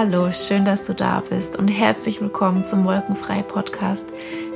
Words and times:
Hallo, 0.00 0.30
schön, 0.30 0.64
dass 0.64 0.86
du 0.86 0.94
da 0.94 1.24
bist 1.28 1.56
und 1.56 1.66
herzlich 1.66 2.20
willkommen 2.20 2.62
zum 2.62 2.84
Wolkenfrei 2.84 3.42
Podcast, 3.42 4.06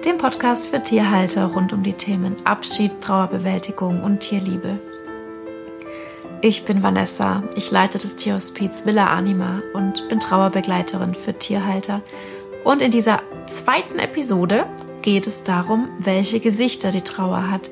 dem 0.05 0.17
Podcast 0.17 0.69
für 0.69 0.81
Tierhalter 0.81 1.47
rund 1.47 1.73
um 1.73 1.83
die 1.83 1.95
Themen 1.95 2.37
Abschied, 2.45 2.93
Trauerbewältigung 3.01 4.05
und 4.05 4.21
Tierliebe. 4.21 4.79
Ich 6.43 6.65
bin 6.65 6.85
Vanessa, 6.85 7.43
ich 7.57 7.73
leite 7.73 7.99
das 7.99 8.15
Tierhospiz 8.15 8.87
Villa 8.87 9.09
Anima 9.09 9.63
und 9.75 10.09
bin 10.09 10.21
Trauerbegleiterin 10.21 11.17
für 11.17 11.37
Tierhalter. 11.37 12.03
Und 12.63 12.81
in 12.81 12.93
dieser 12.93 13.21
zweiten 13.49 13.99
Episode 13.99 14.67
geht 15.03 15.27
es 15.27 15.43
darum, 15.43 15.89
welche 15.99 16.39
Gesichter 16.39 16.93
die 16.93 17.03
Trauer 17.03 17.51
hat, 17.51 17.69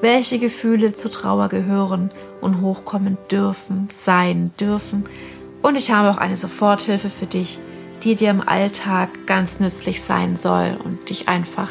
welche 0.00 0.40
Gefühle 0.40 0.92
zur 0.92 1.12
Trauer 1.12 1.48
gehören 1.48 2.10
und 2.40 2.62
hochkommen 2.62 3.16
dürfen, 3.30 3.86
sein 3.92 4.50
dürfen 4.58 5.04
und 5.62 5.76
ich 5.76 5.90
habe 5.90 6.10
auch 6.10 6.18
eine 6.18 6.36
Soforthilfe 6.36 7.10
für 7.10 7.26
dich, 7.26 7.58
die 8.02 8.16
dir 8.16 8.30
im 8.30 8.46
Alltag 8.46 9.26
ganz 9.26 9.60
nützlich 9.60 10.02
sein 10.02 10.36
soll 10.36 10.76
und 10.82 11.08
dich 11.08 11.28
einfach, 11.28 11.70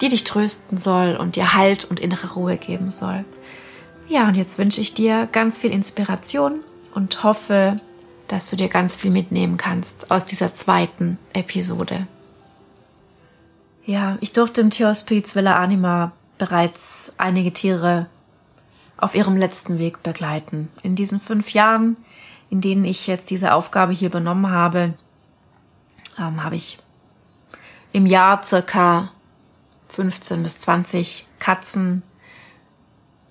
die 0.00 0.08
dich 0.08 0.24
trösten 0.24 0.78
soll 0.78 1.16
und 1.16 1.36
dir 1.36 1.54
Halt 1.54 1.84
und 1.84 2.00
innere 2.00 2.32
Ruhe 2.34 2.56
geben 2.56 2.90
soll. 2.90 3.24
Ja, 4.08 4.26
und 4.26 4.34
jetzt 4.34 4.58
wünsche 4.58 4.80
ich 4.80 4.92
dir 4.92 5.28
ganz 5.30 5.58
viel 5.58 5.70
Inspiration 5.70 6.60
und 6.94 7.22
hoffe, 7.22 7.80
dass 8.26 8.50
du 8.50 8.56
dir 8.56 8.68
ganz 8.68 8.96
viel 8.96 9.10
mitnehmen 9.10 9.56
kannst 9.56 10.10
aus 10.10 10.24
dieser 10.24 10.54
zweiten 10.54 11.18
Episode. 11.32 12.06
Ja, 13.86 14.18
ich 14.20 14.32
durfte 14.32 14.60
im 14.60 14.70
Tierhospiz 14.70 15.34
Villa 15.34 15.56
Anima 15.56 16.12
bereits 16.38 17.12
einige 17.18 17.52
Tiere 17.52 18.06
auf 18.96 19.14
ihrem 19.14 19.36
letzten 19.36 19.78
Weg 19.78 20.02
begleiten. 20.02 20.68
In 20.82 20.94
diesen 20.96 21.20
fünf 21.20 21.52
Jahren 21.52 21.96
in 22.50 22.60
denen 22.60 22.84
ich 22.84 23.06
jetzt 23.06 23.30
diese 23.30 23.54
Aufgabe 23.54 23.92
hier 23.92 24.08
übernommen 24.08 24.50
habe, 24.50 24.94
ähm, 26.18 26.42
habe 26.42 26.56
ich 26.56 26.78
im 27.92 28.06
Jahr 28.06 28.42
circa 28.42 29.12
15 29.88 30.42
bis 30.42 30.58
20 30.58 31.26
Katzen, 31.38 32.02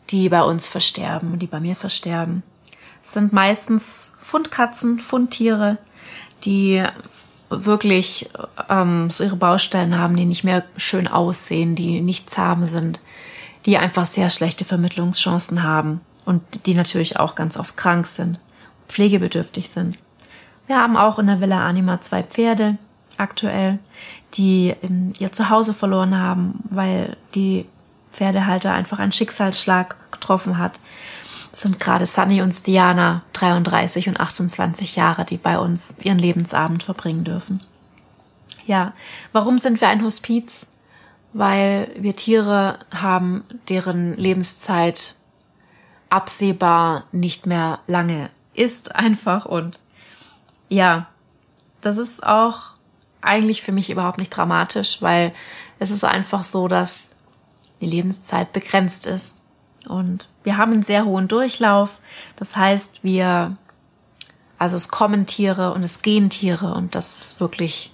die 0.10 0.30
bei 0.30 0.42
uns 0.42 0.66
versterben 0.66 1.34
und 1.34 1.40
die 1.40 1.48
bei 1.48 1.60
mir 1.60 1.76
versterben. 1.76 2.44
Es 3.04 3.14
sind 3.14 3.32
meistens 3.32 4.18
Fundkatzen, 4.22 5.00
Fundtiere, 5.00 5.78
die 6.44 6.84
wirklich 7.50 8.30
ähm, 8.70 9.10
so 9.10 9.24
ihre 9.24 9.36
Baustellen 9.36 9.98
haben, 9.98 10.16
die 10.16 10.26
nicht 10.26 10.44
mehr 10.44 10.64
schön 10.78 11.08
aussehen, 11.08 11.76
die 11.76 12.02
nicht 12.02 12.30
zahm 12.30 12.66
sind, 12.66 13.00
die 13.66 13.78
einfach 13.78 14.06
sehr 14.06 14.30
schlechte 14.30 14.66
Vermittlungschancen 14.66 15.64
haben 15.64 16.02
und 16.26 16.42
die 16.66 16.74
natürlich 16.74 17.20
auch 17.20 17.36
ganz 17.36 17.58
oft 17.58 17.76
krank 17.76 18.08
sind 18.08 18.40
pflegebedürftig 18.90 19.70
sind. 19.70 19.98
Wir 20.68 20.78
haben 20.78 20.98
auch 20.98 21.18
in 21.18 21.28
der 21.28 21.40
Villa 21.40 21.66
Anima 21.66 22.02
zwei 22.02 22.24
Pferde 22.24 22.78
aktuell, 23.18 23.80
die 24.34 24.76
ihr 25.18 25.32
Zuhause 25.32 25.74
verloren 25.74 26.18
haben, 26.18 26.64
weil 26.70 27.18
die 27.34 27.66
Pferdehalter 28.12 28.74
einfach 28.74 29.00
einen 29.00 29.12
Schicksalsschlag 29.12 29.96
getroffen 30.12 30.58
hat. 30.58 30.80
Das 31.52 31.62
sind 31.62 31.80
gerade 31.80 32.06
Sunny 32.06 32.42
und 32.42 32.68
Diana, 32.68 33.24
33 33.34 34.10
und 34.10 34.20
28 34.20 34.96
Jahre, 34.96 35.26
die 35.26 35.38
bei 35.38 35.58
uns 35.58 35.98
ihren 36.04 36.20
Lebensabend 36.20 36.84
verbringen 36.84 37.24
dürfen. 37.24 37.62
Ja, 38.68 38.94
warum 39.32 39.58
sind 39.58 39.82
wir 39.82 39.88
ein 39.88 40.04
Hospiz? 40.04 40.68
Weil 41.34 41.90
wir 41.98 42.16
Tiere 42.16 42.80
haben, 42.94 43.44
deren 43.68 44.16
Lebenszeit 44.18 45.16
absehbar 46.10 47.06
nicht 47.12 47.46
mehr 47.46 47.80
lange 47.88 48.30
ist 48.60 48.96
einfach 48.96 49.46
und 49.46 49.80
ja, 50.68 51.08
das 51.82 51.98
ist 51.98 52.26
auch 52.26 52.74
eigentlich 53.22 53.62
für 53.62 53.72
mich 53.72 53.90
überhaupt 53.90 54.18
nicht 54.18 54.30
dramatisch, 54.30 55.02
weil 55.02 55.34
es 55.80 55.92
ist 55.92 56.04
einfach 56.04 56.44
so, 56.44 56.68
dass 56.68 57.12
die 57.82 57.86
Lebenszeit 57.86 58.52
begrenzt 58.54 59.06
ist. 59.06 59.40
Und 59.88 60.28
wir 60.44 60.58
haben 60.58 60.74
einen 60.74 60.84
sehr 60.84 61.06
hohen 61.06 61.28
Durchlauf. 61.28 62.00
Das 62.36 62.56
heißt, 62.56 63.04
wir, 63.04 63.58
also 64.58 64.76
es 64.76 64.90
kommen 64.90 65.26
Tiere 65.26 65.74
und 65.74 65.84
es 65.84 66.02
gehen 66.02 66.30
Tiere 66.30 66.74
und 66.74 66.96
das 66.96 67.20
ist 67.20 67.40
wirklich, 67.40 67.94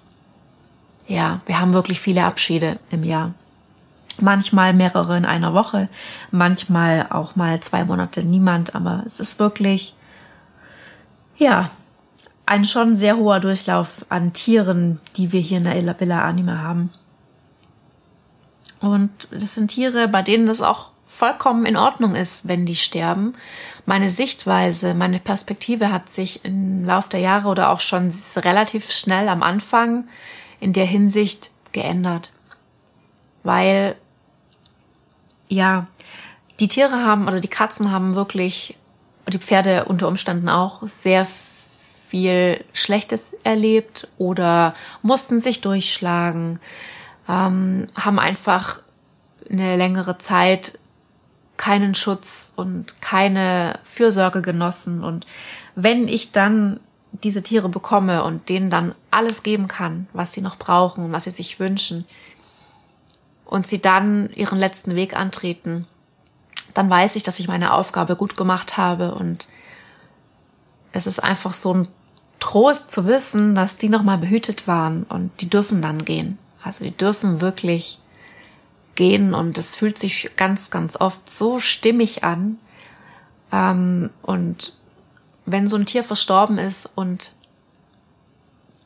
ja, 1.07 1.41
wir 1.45 1.59
haben 1.59 1.73
wirklich 1.73 1.99
viele 1.99 2.25
Abschiede 2.25 2.79
im 2.89 3.03
Jahr. 3.03 3.33
Manchmal 4.19 4.73
mehrere 4.73 5.17
in 5.17 5.25
einer 5.25 5.53
Woche, 5.53 5.89
manchmal 6.31 7.07
auch 7.09 7.35
mal 7.35 7.59
zwei 7.59 7.83
Monate 7.83 8.23
niemand, 8.23 8.73
aber 8.73 9.03
es 9.05 9.19
ist 9.19 9.39
wirklich 9.39 9.94
ja, 11.37 11.69
ein 12.45 12.65
schon 12.65 12.95
sehr 12.95 13.17
hoher 13.17 13.39
Durchlauf 13.39 14.05
an 14.09 14.33
Tieren, 14.33 14.99
die 15.17 15.31
wir 15.31 15.41
hier 15.41 15.57
in 15.57 15.63
der 15.63 15.99
Villa 15.99 16.23
Anima 16.23 16.59
haben. 16.59 16.91
Und 18.81 19.27
das 19.31 19.55
sind 19.55 19.69
Tiere, 19.69 20.07
bei 20.07 20.21
denen 20.21 20.45
das 20.45 20.61
auch 20.61 20.91
vollkommen 21.07 21.65
in 21.65 21.77
Ordnung 21.77 22.13
ist, 22.13 22.47
wenn 22.47 22.65
die 22.65 22.75
sterben. 22.75 23.35
Meine 23.85 24.09
Sichtweise, 24.09 24.93
meine 24.93 25.19
Perspektive 25.19 25.91
hat 25.91 26.11
sich 26.11 26.43
im 26.43 26.85
Laufe 26.85 27.09
der 27.09 27.19
Jahre 27.19 27.47
oder 27.47 27.69
auch 27.69 27.79
schon 27.79 28.13
relativ 28.35 28.91
schnell 28.91 29.29
am 29.29 29.41
Anfang 29.41 30.07
in 30.59 30.73
der 30.73 30.85
Hinsicht 30.85 31.51
geändert. 31.71 32.31
Weil, 33.43 33.95
ja, 35.47 35.87
die 36.59 36.67
Tiere 36.67 37.03
haben 37.05 37.27
oder 37.27 37.39
die 37.39 37.47
Katzen 37.47 37.91
haben 37.91 38.15
wirklich 38.15 38.77
die 39.27 39.39
Pferde 39.39 39.85
unter 39.85 40.07
Umständen 40.07 40.49
auch 40.49 40.83
sehr 40.87 41.27
viel 42.07 42.63
Schlechtes 42.73 43.35
erlebt 43.43 44.07
oder 44.17 44.73
mussten 45.01 45.41
sich 45.41 45.61
durchschlagen, 45.61 46.59
ähm, 47.27 47.87
haben 47.95 48.19
einfach 48.19 48.79
eine 49.49 49.75
längere 49.75 50.17
Zeit 50.17 50.79
keinen 51.57 51.95
Schutz 51.95 52.53
und 52.55 53.01
keine 53.01 53.79
Fürsorge 53.83 54.41
genossen. 54.41 55.03
Und 55.03 55.25
wenn 55.75 56.07
ich 56.07 56.31
dann 56.31 56.79
diese 57.11 57.43
Tiere 57.43 57.69
bekomme 57.69 58.23
und 58.23 58.49
denen 58.49 58.69
dann 58.69 58.93
alles 59.09 59.43
geben 59.43 59.67
kann, 59.67 60.07
was 60.13 60.33
sie 60.33 60.41
noch 60.41 60.57
brauchen 60.57 61.11
was 61.11 61.23
sie 61.23 61.31
sich 61.31 61.59
wünschen, 61.59 62.05
und 63.45 63.67
sie 63.67 63.79
dann 63.79 64.31
ihren 64.33 64.57
letzten 64.57 64.95
Weg 64.95 65.15
antreten, 65.15 65.85
dann 66.75 66.89
weiß 66.89 67.15
ich, 67.15 67.23
dass 67.23 67.39
ich 67.39 67.47
meine 67.47 67.73
Aufgabe 67.73 68.15
gut 68.15 68.37
gemacht 68.37 68.77
habe 68.77 69.15
und 69.15 69.47
es 70.91 71.07
ist 71.07 71.23
einfach 71.23 71.53
so 71.53 71.73
ein 71.73 71.87
Trost 72.39 72.91
zu 72.91 73.07
wissen, 73.07 73.55
dass 73.55 73.77
die 73.77 73.89
nochmal 73.89 74.17
behütet 74.19 74.67
waren 74.67 75.03
und 75.03 75.31
die 75.41 75.49
dürfen 75.49 75.81
dann 75.81 76.05
gehen. 76.05 76.37
Also 76.61 76.83
die 76.83 76.95
dürfen 76.95 77.41
wirklich 77.41 77.99
gehen 78.95 79.33
und 79.33 79.57
es 79.57 79.75
fühlt 79.75 79.97
sich 79.97 80.31
ganz, 80.35 80.69
ganz 80.69 80.99
oft 80.99 81.29
so 81.31 81.59
stimmig 81.59 82.23
an. 82.23 82.59
Ähm, 83.51 84.09
und 84.21 84.73
wenn 85.45 85.67
so 85.67 85.77
ein 85.77 85.85
Tier 85.85 86.03
verstorben 86.03 86.57
ist 86.57 86.89
und 86.95 87.33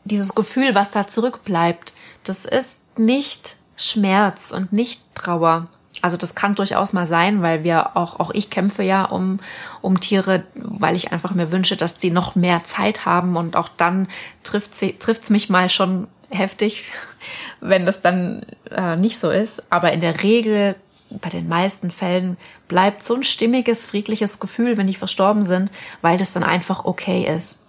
dieses 0.03 0.35
Gefühl, 0.35 0.75
was 0.75 0.91
da 0.91 1.07
zurückbleibt, 1.07 1.94
das 2.23 2.45
ist 2.45 2.81
nicht 2.97 3.55
Schmerz 3.78 4.51
und 4.51 4.73
nicht 4.73 5.01
Trauer, 5.16 5.67
also 6.01 6.17
das 6.17 6.35
kann 6.35 6.55
durchaus 6.55 6.93
mal 6.93 7.07
sein, 7.07 7.41
weil 7.41 7.63
wir 7.63 7.97
auch, 7.97 8.19
auch 8.19 8.31
ich 8.31 8.49
kämpfe 8.49 8.83
ja 8.83 9.05
um, 9.05 9.39
um 9.81 9.99
Tiere, 9.99 10.43
weil 10.55 10.95
ich 10.95 11.11
einfach 11.11 11.33
mir 11.33 11.51
wünsche, 11.51 11.77
dass 11.77 11.99
sie 11.99 12.11
noch 12.11 12.35
mehr 12.35 12.63
Zeit 12.63 13.05
haben 13.05 13.35
und 13.35 13.55
auch 13.55 13.69
dann 13.69 14.07
trifft 14.43 14.81
es 14.81 15.29
mich 15.29 15.49
mal 15.49 15.69
schon 15.69 16.07
heftig, 16.29 16.85
wenn 17.59 17.85
das 17.85 18.01
dann 18.01 18.45
äh, 18.71 18.95
nicht 18.95 19.19
so 19.19 19.29
ist. 19.29 19.71
Aber 19.71 19.91
in 19.91 20.01
der 20.01 20.23
Regel, 20.23 20.75
bei 21.09 21.29
den 21.29 21.47
meisten 21.47 21.91
Fällen, 21.91 22.37
bleibt 22.67 23.03
so 23.03 23.16
ein 23.16 23.23
stimmiges, 23.23 23.85
friedliches 23.85 24.40
Gefühl, 24.40 24.78
wenn 24.78 24.87
die 24.87 24.93
verstorben 24.93 25.45
sind, 25.45 25.72
weil 26.02 26.17
das 26.17 26.34
dann 26.34 26.43
einfach 26.43 26.85
okay 26.85 27.25
ist. 27.35 27.63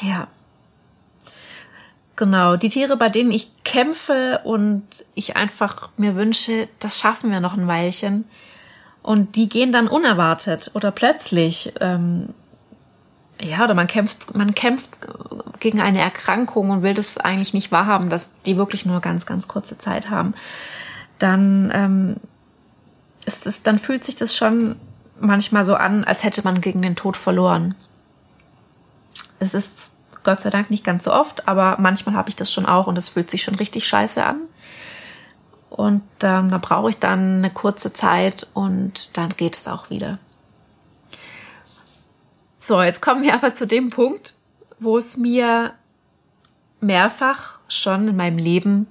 Ja. 0.00 0.28
Genau, 2.16 2.56
die 2.56 2.70
Tiere, 2.70 2.96
bei 2.96 3.10
denen 3.10 3.30
ich 3.30 3.50
kämpfe 3.62 4.40
und 4.44 5.04
ich 5.14 5.36
einfach 5.36 5.90
mir 5.98 6.16
wünsche, 6.16 6.66
das 6.80 6.98
schaffen 6.98 7.30
wir 7.30 7.40
noch 7.40 7.54
ein 7.54 7.68
Weilchen. 7.68 8.24
Und 9.02 9.36
die 9.36 9.48
gehen 9.48 9.70
dann 9.70 9.86
unerwartet 9.86 10.70
oder 10.74 10.90
plötzlich. 10.90 11.74
Ähm, 11.80 12.30
ja, 13.40 13.62
oder 13.62 13.74
man 13.74 13.86
kämpft, 13.86 14.34
man 14.34 14.54
kämpft 14.54 14.98
gegen 15.60 15.80
eine 15.80 16.00
Erkrankung 16.00 16.70
und 16.70 16.82
will 16.82 16.94
das 16.94 17.18
eigentlich 17.18 17.52
nicht 17.52 17.70
wahrhaben, 17.70 18.08
dass 18.08 18.30
die 18.46 18.56
wirklich 18.56 18.86
nur 18.86 19.00
ganz, 19.00 19.26
ganz 19.26 19.46
kurze 19.46 19.76
Zeit 19.76 20.08
haben. 20.08 20.34
Dann 21.18 21.70
ähm, 21.74 22.16
ist 23.26 23.46
es, 23.46 23.62
dann 23.62 23.78
fühlt 23.78 24.04
sich 24.04 24.16
das 24.16 24.34
schon 24.34 24.76
manchmal 25.20 25.66
so 25.66 25.74
an, 25.74 26.04
als 26.04 26.24
hätte 26.24 26.42
man 26.44 26.62
gegen 26.62 26.80
den 26.80 26.96
Tod 26.96 27.16
verloren. 27.16 27.74
Es 29.38 29.52
ist 29.52 29.95
Gott 30.26 30.40
sei 30.40 30.50
Dank 30.50 30.70
nicht 30.70 30.82
ganz 30.82 31.04
so 31.04 31.12
oft, 31.12 31.46
aber 31.46 31.76
manchmal 31.78 32.16
habe 32.16 32.28
ich 32.28 32.34
das 32.34 32.52
schon 32.52 32.66
auch 32.66 32.88
und 32.88 32.98
es 32.98 33.08
fühlt 33.08 33.30
sich 33.30 33.44
schon 33.44 33.54
richtig 33.54 33.86
scheiße 33.86 34.24
an. 34.24 34.40
Und 35.70 36.02
ähm, 36.20 36.50
da 36.50 36.58
brauche 36.58 36.90
ich 36.90 36.98
dann 36.98 37.38
eine 37.38 37.50
kurze 37.50 37.92
Zeit 37.92 38.44
und 38.52 39.16
dann 39.16 39.30
geht 39.30 39.54
es 39.54 39.68
auch 39.68 39.88
wieder. 39.88 40.18
So, 42.58 42.82
jetzt 42.82 43.00
kommen 43.00 43.22
wir 43.22 43.34
aber 43.34 43.54
zu 43.54 43.68
dem 43.68 43.90
Punkt, 43.90 44.34
wo 44.80 44.98
es 44.98 45.16
mir 45.16 45.74
mehrfach 46.80 47.60
schon 47.68 48.08
in 48.08 48.16
meinem 48.16 48.38
Leben 48.38 48.88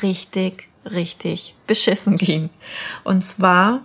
richtig, 0.00 0.68
richtig 0.84 1.56
beschissen 1.66 2.16
ging. 2.16 2.50
Und 3.02 3.24
zwar, 3.24 3.80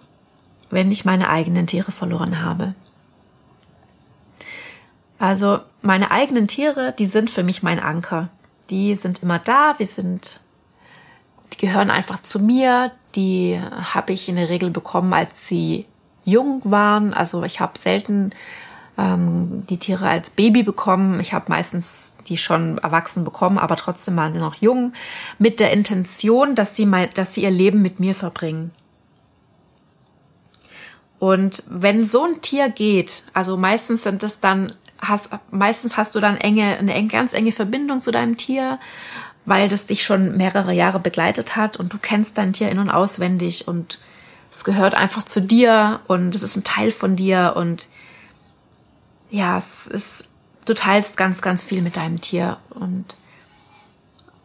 wenn 0.70 0.92
ich 0.92 1.06
meine 1.06 1.28
eigenen 1.28 1.66
Tiere 1.66 1.92
verloren 1.92 2.44
habe. 2.44 2.76
Also 5.20 5.60
meine 5.82 6.12
eigenen 6.12 6.48
Tiere, 6.48 6.94
die 6.98 7.06
sind 7.06 7.30
für 7.30 7.44
mich 7.44 7.64
mein 7.64 7.80
Anker. 7.80 8.30
Die 8.70 8.96
sind 8.96 9.24
immer 9.24 9.40
da, 9.40 9.74
die 9.74 9.86
sind, 9.86 10.40
die 11.54 11.58
gehören 11.58 11.90
einfach 11.90 12.22
zu 12.22 12.40
mir. 12.40 12.92
Die 13.16 13.60
habe 13.60 14.14
ich 14.14 14.28
in 14.28 14.36
der 14.36 14.50
Regel 14.50 14.70
bekommen, 14.70 15.14
als 15.14 15.48
sie 15.48 15.86
jung 16.26 16.62
waren. 16.66 17.14
Also 17.14 17.44
ich 17.44 17.60
habe 17.60 17.80
selten 17.80 18.32
ähm, 18.98 19.66
die 19.70 19.78
Tiere 19.78 20.08
als 20.08 20.30
Baby 20.30 20.64
bekommen. 20.64 21.20
Ich 21.20 21.34
habe 21.34 21.46
meistens 21.50 22.18
die 22.28 22.38
schon 22.38 22.78
erwachsen 22.78 23.24
bekommen, 23.24 23.58
aber 23.58 23.76
trotzdem 23.76 24.16
waren 24.16 24.34
sie 24.34 24.40
noch 24.40 24.56
jung, 24.56 24.94
mit 25.40 25.60
der 25.60 25.72
Intention, 25.72 26.56
dass 26.56 26.76
sie, 26.76 26.86
mein, 26.86 27.10
dass 27.12 27.34
sie 27.34 27.44
ihr 27.44 27.52
Leben 27.52 27.82
mit 27.82 28.00
mir 28.00 28.16
verbringen. 28.16 28.72
Und 31.20 31.64
wenn 31.70 32.06
so 32.06 32.26
ein 32.26 32.42
Tier 32.42 32.70
geht, 32.70 33.24
also 33.34 33.58
meistens 33.58 34.04
sind 34.04 34.24
es 34.24 34.40
dann, 34.40 34.74
hast, 35.04 35.30
meistens 35.52 35.98
hast 35.98 36.16
du 36.16 36.20
dann 36.20 36.38
enge, 36.38 36.78
eine 36.78 37.08
ganz 37.08 37.34
enge 37.34 37.52
Verbindung 37.52 38.02
zu 38.02 38.12
deinem 38.12 38.38
Tier, 38.38 38.80
weil 39.46 39.70
das 39.70 39.86
dich 39.86 40.04
schon 40.04 40.38
mehrere 40.38 40.74
Jahre 40.74 41.00
begleitet 41.00 41.56
hat 41.56 41.78
und 41.78 41.94
du 41.94 41.98
kennst 41.98 42.38
dein 42.38 42.54
Tier 42.54 42.70
in- 42.70 42.80
und 42.80 42.90
auswendig 42.90 43.68
und 43.68 44.00
es 44.52 44.64
gehört 44.64 44.94
einfach 44.94 45.24
zu 45.24 45.42
dir 45.42 46.00
und 46.08 46.36
es 46.36 46.44
ist 46.44 46.56
ein 46.56 46.64
Teil 46.64 46.92
von 46.92 47.16
dir 47.16 47.54
und 47.56 47.88
ja, 49.34 49.58
es 49.58 49.88
ist, 49.88 50.28
du 50.66 50.76
teilst 50.76 51.18
ganz, 51.18 51.42
ganz 51.42 51.64
viel 51.64 51.82
mit 51.82 51.98
deinem 51.98 52.22
Tier. 52.22 52.58
Und 52.70 53.16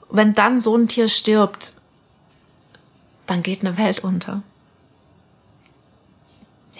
wenn 0.08 0.32
dann 0.32 0.58
so 0.58 0.75
ein 0.75 0.88
Tier 0.88 1.08
stirbt, 1.08 1.75
dann 3.26 3.43
geht 3.43 3.60
eine 3.60 3.76
Welt 3.76 4.00
unter. 4.00 4.43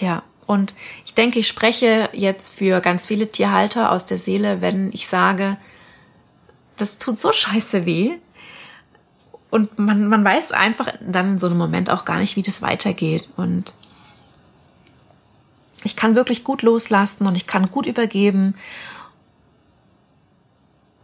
Ja, 0.00 0.22
und 0.48 0.72
ich 1.04 1.12
denke, 1.12 1.38
ich 1.38 1.46
spreche 1.46 2.08
jetzt 2.14 2.54
für 2.54 2.80
ganz 2.80 3.04
viele 3.04 3.30
Tierhalter 3.30 3.92
aus 3.92 4.06
der 4.06 4.16
Seele, 4.16 4.62
wenn 4.62 4.90
ich 4.94 5.06
sage, 5.06 5.58
das 6.78 6.96
tut 6.96 7.18
so 7.18 7.32
scheiße 7.32 7.84
weh. 7.84 8.12
Und 9.50 9.78
man, 9.78 10.08
man 10.08 10.24
weiß 10.24 10.52
einfach 10.52 10.90
dann 11.02 11.32
in 11.32 11.38
so 11.38 11.48
einem 11.48 11.58
Moment 11.58 11.90
auch 11.90 12.06
gar 12.06 12.18
nicht, 12.18 12.36
wie 12.36 12.42
das 12.42 12.62
weitergeht. 12.62 13.28
Und 13.36 13.74
ich 15.84 15.96
kann 15.96 16.14
wirklich 16.14 16.44
gut 16.44 16.62
loslassen 16.62 17.26
und 17.26 17.36
ich 17.36 17.46
kann 17.46 17.70
gut 17.70 17.84
übergeben, 17.84 18.54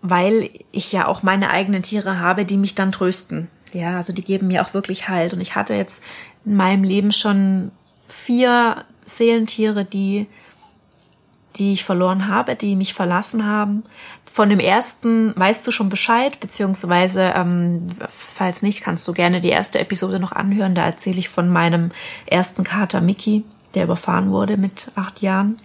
weil 0.01 0.49
ich 0.73 0.91
ja 0.91 1.07
auch 1.07 1.23
meine 1.23 1.51
eigenen 1.51 1.83
Tiere 1.83 2.19
habe, 2.19 2.47
die 2.47 2.57
mich 2.57 2.75
dann 2.75 2.93
trösten. 2.93 3.49
Ja, 3.75 3.97
also 3.97 4.15
die 4.15 4.25
geben 4.25 4.47
mir 4.47 4.63
auch 4.63 4.73
wirklich 4.73 5.11
Halt. 5.11 5.35
Und 5.35 5.43
ich 5.43 5.55
hatte 5.55 5.75
jetzt 5.75 6.03
in 6.47 6.57
meinem 6.57 6.83
Leben 6.83 7.13
schon 7.13 7.73
vier 8.09 8.87
Seelentiere, 9.17 9.85
die, 9.85 10.27
die 11.57 11.73
ich 11.73 11.85
verloren 11.85 12.29
habe, 12.29 12.57
die 12.57 12.77
mich 12.77 12.95
verlassen 12.95 13.47
haben. 13.47 13.85
Von 14.33 14.51
dem 14.51 14.59
ersten 14.59 15.33
weißt 15.37 15.67
du 15.67 15.71
schon 15.71 15.89
Bescheid, 15.89 16.41
beziehungsweise, 16.41 17.33
ähm, 17.37 17.87
falls 18.09 18.63
nicht, 18.63 18.83
kannst 18.83 19.07
du 19.07 19.13
gerne 19.13 19.41
die 19.41 19.51
erste 19.51 19.79
Episode 19.79 20.19
noch 20.19 20.33
anhören. 20.33 20.75
Da 20.75 20.85
erzähle 20.85 21.19
ich 21.19 21.29
von 21.29 21.49
meinem 21.49 21.93
ersten 22.27 22.65
Kater 22.65 23.01
Mickey 23.01 23.45
der 23.75 23.85
überfahren 23.85 24.31
wurde 24.31 24.57
mit 24.57 24.91
acht 24.95 25.21
Jahren. 25.23 25.59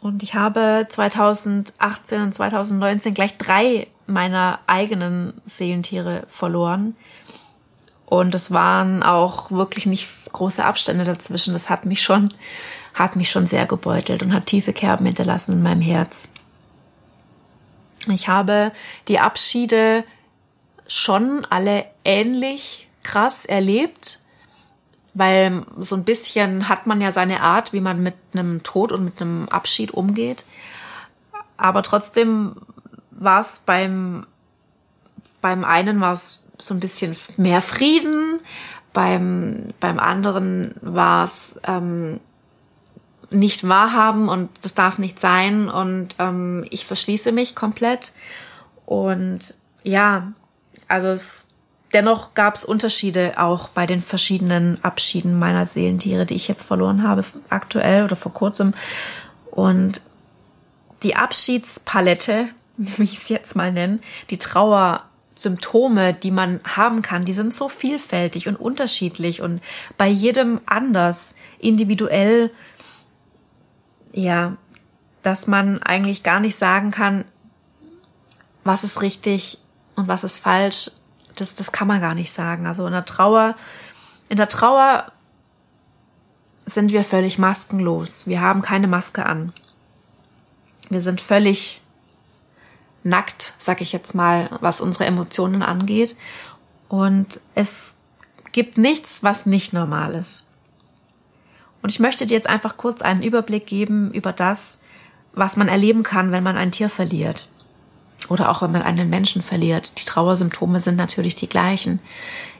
Und 0.00 0.22
ich 0.22 0.34
habe 0.34 0.86
2018 0.88 2.22
und 2.22 2.34
2019 2.34 3.14
gleich 3.14 3.36
drei 3.36 3.86
meiner 4.06 4.60
eigenen 4.66 5.40
Seelentiere 5.44 6.24
verloren. 6.28 6.94
Und 8.06 8.34
es 8.34 8.50
waren 8.50 9.02
auch 9.02 9.50
wirklich 9.50 9.86
nicht 9.86 10.06
große 10.32 10.64
Abstände 10.64 11.04
dazwischen. 11.04 11.52
Das 11.52 11.68
hat 11.68 11.86
mich 11.86 12.02
schon, 12.02 12.32
hat 12.94 13.16
mich 13.16 13.30
schon 13.30 13.46
sehr 13.46 13.66
gebeutelt 13.66 14.22
und 14.22 14.32
hat 14.32 14.46
tiefe 14.46 14.72
Kerben 14.72 15.06
hinterlassen 15.06 15.52
in 15.52 15.62
meinem 15.62 15.82
Herz. 15.82 16.28
Ich 18.08 18.28
habe 18.28 18.72
die 19.08 19.18
Abschiede 19.18 20.04
schon 20.88 21.46
alle 21.50 21.84
ähnlich 22.04 22.88
krass 23.02 23.44
erlebt 23.44 24.20
weil 25.14 25.64
so 25.78 25.96
ein 25.96 26.04
bisschen 26.04 26.68
hat 26.68 26.86
man 26.86 27.00
ja 27.00 27.10
seine 27.10 27.40
Art, 27.40 27.72
wie 27.72 27.80
man 27.80 28.02
mit 28.02 28.14
einem 28.32 28.62
Tod 28.62 28.92
und 28.92 29.04
mit 29.04 29.20
einem 29.20 29.48
Abschied 29.48 29.92
umgeht. 29.92 30.44
Aber 31.56 31.82
trotzdem 31.82 32.56
war 33.10 33.40
es 33.40 33.60
beim, 33.60 34.26
beim 35.40 35.64
einen 35.64 36.00
war 36.00 36.12
es 36.12 36.46
so 36.58 36.74
ein 36.74 36.80
bisschen 36.80 37.16
mehr 37.36 37.60
Frieden, 37.60 38.19
beim, 38.92 39.72
beim 39.80 39.98
anderen 39.98 40.74
war 40.80 41.24
es 41.24 41.58
ähm, 41.64 42.20
nicht 43.30 43.68
wahrhaben 43.68 44.28
und 44.28 44.50
das 44.62 44.74
darf 44.74 44.98
nicht 44.98 45.20
sein 45.20 45.68
und 45.68 46.16
ähm, 46.18 46.66
ich 46.70 46.84
verschließe 46.86 47.32
mich 47.32 47.54
komplett. 47.54 48.12
Und 48.86 49.54
ja, 49.84 50.32
also 50.88 51.08
es 51.08 51.46
dennoch 51.92 52.34
gab 52.34 52.54
es 52.54 52.64
Unterschiede 52.64 53.34
auch 53.38 53.68
bei 53.68 53.86
den 53.86 54.02
verschiedenen 54.02 54.82
Abschieden 54.84 55.38
meiner 55.38 55.66
Seelentiere, 55.66 56.26
die 56.26 56.34
ich 56.34 56.48
jetzt 56.48 56.62
verloren 56.62 57.02
habe, 57.02 57.24
aktuell 57.48 58.04
oder 58.04 58.16
vor 58.16 58.32
kurzem. 58.32 58.74
Und 59.50 60.00
die 61.02 61.16
Abschiedspalette, 61.16 62.48
wie 62.76 63.04
ich 63.04 63.18
es 63.18 63.28
jetzt 63.28 63.56
mal 63.56 63.72
nenne, 63.72 63.98
die 64.30 64.38
Trauersymptome, 65.40 66.14
die 66.14 66.30
man 66.30 66.60
haben 66.64 67.02
kann, 67.02 67.24
die 67.24 67.32
sind 67.32 67.54
so 67.54 67.68
vielfältig 67.68 68.48
und 68.48 68.56
unterschiedlich 68.56 69.42
und 69.42 69.60
bei 69.96 70.08
jedem 70.08 70.60
anders, 70.66 71.34
individuell, 71.58 72.50
ja, 74.12 74.56
dass 75.22 75.46
man 75.46 75.82
eigentlich 75.82 76.22
gar 76.22 76.40
nicht 76.40 76.58
sagen 76.58 76.90
kann, 76.90 77.24
was 78.64 78.84
ist 78.84 79.02
richtig 79.02 79.58
und 79.96 80.08
was 80.08 80.24
ist 80.24 80.38
falsch, 80.38 80.90
das, 81.36 81.54
das 81.54 81.72
kann 81.72 81.88
man 81.88 82.00
gar 82.00 82.14
nicht 82.14 82.32
sagen. 82.32 82.66
Also 82.66 82.86
in 82.86 82.92
der 82.92 83.04
Trauer, 83.04 83.56
in 84.28 84.36
der 84.36 84.48
Trauer 84.48 85.10
sind 86.66 86.92
wir 86.92 87.04
völlig 87.04 87.38
maskenlos. 87.38 88.26
Wir 88.26 88.40
haben 88.40 88.62
keine 88.62 88.86
Maske 88.86 89.26
an. 89.26 89.52
Wir 90.88 91.00
sind 91.00 91.20
völlig 91.20 91.80
nackt, 93.02 93.54
sag 93.58 93.80
ich 93.80 93.92
jetzt 93.92 94.14
mal, 94.14 94.50
was 94.60 94.80
unsere 94.80 95.06
Emotionen 95.06 95.62
angeht. 95.62 96.16
Und 96.88 97.40
es 97.54 97.96
gibt 98.52 98.78
nichts, 98.78 99.22
was 99.22 99.46
nicht 99.46 99.72
normal 99.72 100.14
ist. 100.14 100.46
Und 101.82 101.90
ich 101.90 102.00
möchte 102.00 102.26
dir 102.26 102.34
jetzt 102.34 102.48
einfach 102.48 102.76
kurz 102.76 103.00
einen 103.00 103.22
Überblick 103.22 103.66
geben 103.66 104.12
über 104.12 104.32
das, 104.32 104.80
was 105.32 105.56
man 105.56 105.68
erleben 105.68 106.02
kann, 106.02 106.32
wenn 106.32 106.42
man 106.42 106.56
ein 106.56 106.72
Tier 106.72 106.90
verliert 106.90 107.48
oder 108.28 108.48
auch 108.48 108.62
wenn 108.62 108.72
man 108.72 108.82
einen 108.82 109.10
Menschen 109.10 109.42
verliert. 109.42 109.92
Die 109.98 110.04
Trauersymptome 110.04 110.80
sind 110.80 110.96
natürlich 110.96 111.36
die 111.36 111.48
gleichen. 111.48 112.00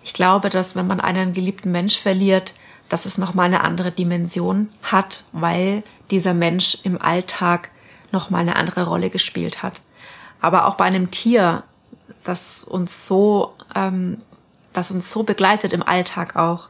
Ich 0.02 0.12
glaube, 0.12 0.50
dass 0.50 0.75
wenn 0.75 0.87
man 0.87 1.00
einen 1.00 1.32
geliebten 1.32 1.70
Mensch 1.70 1.99
verliert, 1.99 2.54
dass 2.88 3.06
es 3.06 3.18
nochmal 3.18 3.47
eine 3.47 3.61
andere 3.62 3.92
Dimension 3.92 4.68
hat, 4.82 5.25
weil 5.32 5.85
dieser 6.11 6.35
Mensch 6.35 6.78
im 6.82 7.00
Alltag 7.00 7.70
nochmal 8.11 8.40
eine 8.40 8.56
andere 8.56 8.85
Rolle 8.85 9.11
gespielt 9.11 9.62
hat. 9.62 9.80
Aber 10.40 10.66
auch 10.66 10.75
bei 10.75 10.85
einem 10.85 11.11
Tier, 11.11 11.62
das 12.25 12.64
uns 12.64 13.06
so, 13.06 13.54
ähm, 13.75 14.18
das 14.73 14.90
uns 14.90 15.11
so 15.11 15.23
begleitet 15.23 15.73
im 15.73 15.82
Alltag 15.82 16.37
auch 16.37 16.68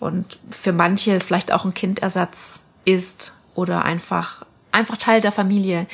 und 0.00 0.38
für 0.50 0.72
manche 0.72 1.20
vielleicht 1.20 1.52
auch 1.52 1.64
ein 1.64 1.74
Kindersatz 1.74 2.60
ist 2.84 3.34
oder 3.54 3.84
einfach, 3.84 4.44
einfach 4.70 4.96
Teil 4.96 5.20
der 5.20 5.32
Familie 5.32 5.86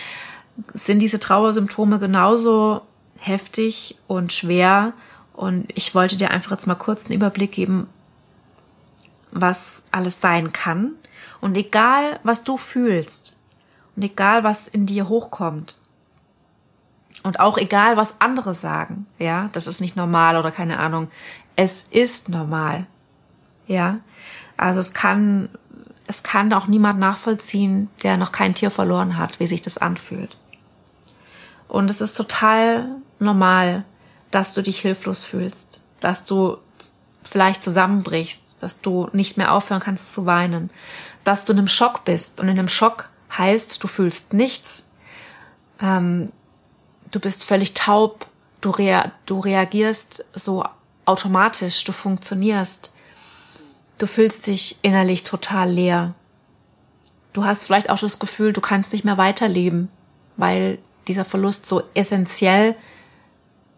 sind 0.72 1.00
diese 1.00 1.18
Trauersymptome 1.18 1.98
genauso 1.98 2.82
heftig 3.18 3.96
und 4.06 4.32
schwer. 4.32 4.92
Und 5.32 5.66
ich 5.74 5.94
wollte 5.94 6.16
dir 6.16 6.30
einfach 6.30 6.52
jetzt 6.52 6.66
mal 6.66 6.74
kurz 6.74 7.06
einen 7.06 7.16
Überblick 7.16 7.52
geben, 7.52 7.88
was 9.32 9.82
alles 9.90 10.20
sein 10.20 10.52
kann. 10.52 10.92
Und 11.40 11.56
egal, 11.56 12.20
was 12.22 12.44
du 12.44 12.56
fühlst 12.56 13.36
und 13.96 14.02
egal, 14.02 14.44
was 14.44 14.68
in 14.68 14.86
dir 14.86 15.08
hochkommt 15.08 15.74
und 17.24 17.40
auch 17.40 17.58
egal, 17.58 17.96
was 17.96 18.20
andere 18.20 18.54
sagen, 18.54 19.06
ja, 19.18 19.48
das 19.52 19.66
ist 19.66 19.80
nicht 19.80 19.96
normal 19.96 20.36
oder 20.36 20.52
keine 20.52 20.78
Ahnung, 20.78 21.10
es 21.56 21.84
ist 21.90 22.28
normal. 22.28 22.86
Ja, 23.66 23.98
also 24.58 24.78
es 24.78 24.92
kann, 24.92 25.48
es 26.06 26.22
kann 26.22 26.52
auch 26.52 26.66
niemand 26.66 27.00
nachvollziehen, 27.00 27.88
der 28.02 28.18
noch 28.18 28.30
kein 28.30 28.54
Tier 28.54 28.70
verloren 28.70 29.16
hat, 29.16 29.40
wie 29.40 29.46
sich 29.46 29.62
das 29.62 29.78
anfühlt. 29.78 30.36
Und 31.66 31.88
es 31.88 32.02
ist 32.02 32.14
total 32.14 32.88
normal, 33.18 33.84
dass 34.30 34.52
du 34.52 34.62
dich 34.62 34.80
hilflos 34.80 35.24
fühlst, 35.24 35.80
dass 36.00 36.26
du 36.26 36.58
vielleicht 37.22 37.62
zusammenbrichst, 37.62 38.62
dass 38.62 38.82
du 38.82 39.08
nicht 39.12 39.38
mehr 39.38 39.52
aufhören 39.52 39.80
kannst 39.80 40.12
zu 40.12 40.26
weinen, 40.26 40.70
dass 41.24 41.46
du 41.46 41.52
in 41.52 41.58
einem 41.58 41.68
Schock 41.68 42.04
bist. 42.04 42.38
Und 42.38 42.48
in 42.48 42.58
einem 42.58 42.68
Schock 42.68 43.08
heißt, 43.36 43.82
du 43.82 43.88
fühlst 43.88 44.34
nichts. 44.34 44.92
Ähm, 45.80 46.30
du 47.14 47.20
bist 47.20 47.44
völlig 47.44 47.74
taub, 47.74 48.26
du, 48.60 48.70
rea 48.70 49.12
du 49.26 49.38
reagierst 49.38 50.24
so 50.34 50.64
automatisch, 51.04 51.84
du 51.84 51.92
funktionierst, 51.92 52.94
du 53.98 54.06
fühlst 54.06 54.46
dich 54.46 54.78
innerlich 54.82 55.22
total 55.22 55.70
leer. 55.70 56.14
Du 57.32 57.44
hast 57.44 57.66
vielleicht 57.66 57.90
auch 57.90 57.98
das 57.98 58.18
Gefühl, 58.18 58.52
du 58.52 58.60
kannst 58.60 58.92
nicht 58.92 59.04
mehr 59.04 59.18
weiterleben, 59.18 59.88
weil 60.36 60.78
dieser 61.08 61.24
Verlust 61.24 61.68
so 61.68 61.82
essentiell 61.94 62.76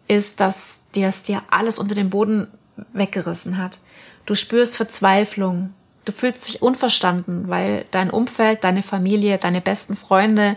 ist, 0.08 0.40
dass 0.40 0.80
dir 0.94 1.08
es 1.08 1.22
dir 1.22 1.42
alles 1.50 1.78
unter 1.78 1.94
dem 1.94 2.10
Boden 2.10 2.48
weggerissen 2.92 3.58
hat. 3.58 3.80
Du 4.24 4.34
spürst 4.34 4.76
Verzweiflung. 4.76 5.74
Du 6.04 6.12
fühlst 6.12 6.46
dich 6.46 6.62
unverstanden, 6.62 7.48
weil 7.48 7.84
dein 7.90 8.10
Umfeld, 8.10 8.62
deine 8.62 8.82
Familie, 8.82 9.38
deine 9.38 9.60
besten 9.60 9.96
Freunde 9.96 10.56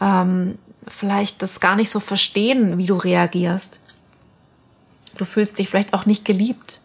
ähm, 0.00 0.58
vielleicht 0.88 1.42
das 1.42 1.60
gar 1.60 1.76
nicht 1.76 1.90
so 1.90 2.00
verstehen, 2.00 2.78
wie 2.78 2.86
du 2.86 2.96
reagierst. 2.96 3.80
Du 5.16 5.24
fühlst 5.24 5.58
dich 5.58 5.68
vielleicht 5.68 5.94
auch 5.94 6.06
nicht 6.06 6.24
geliebt, 6.24 6.80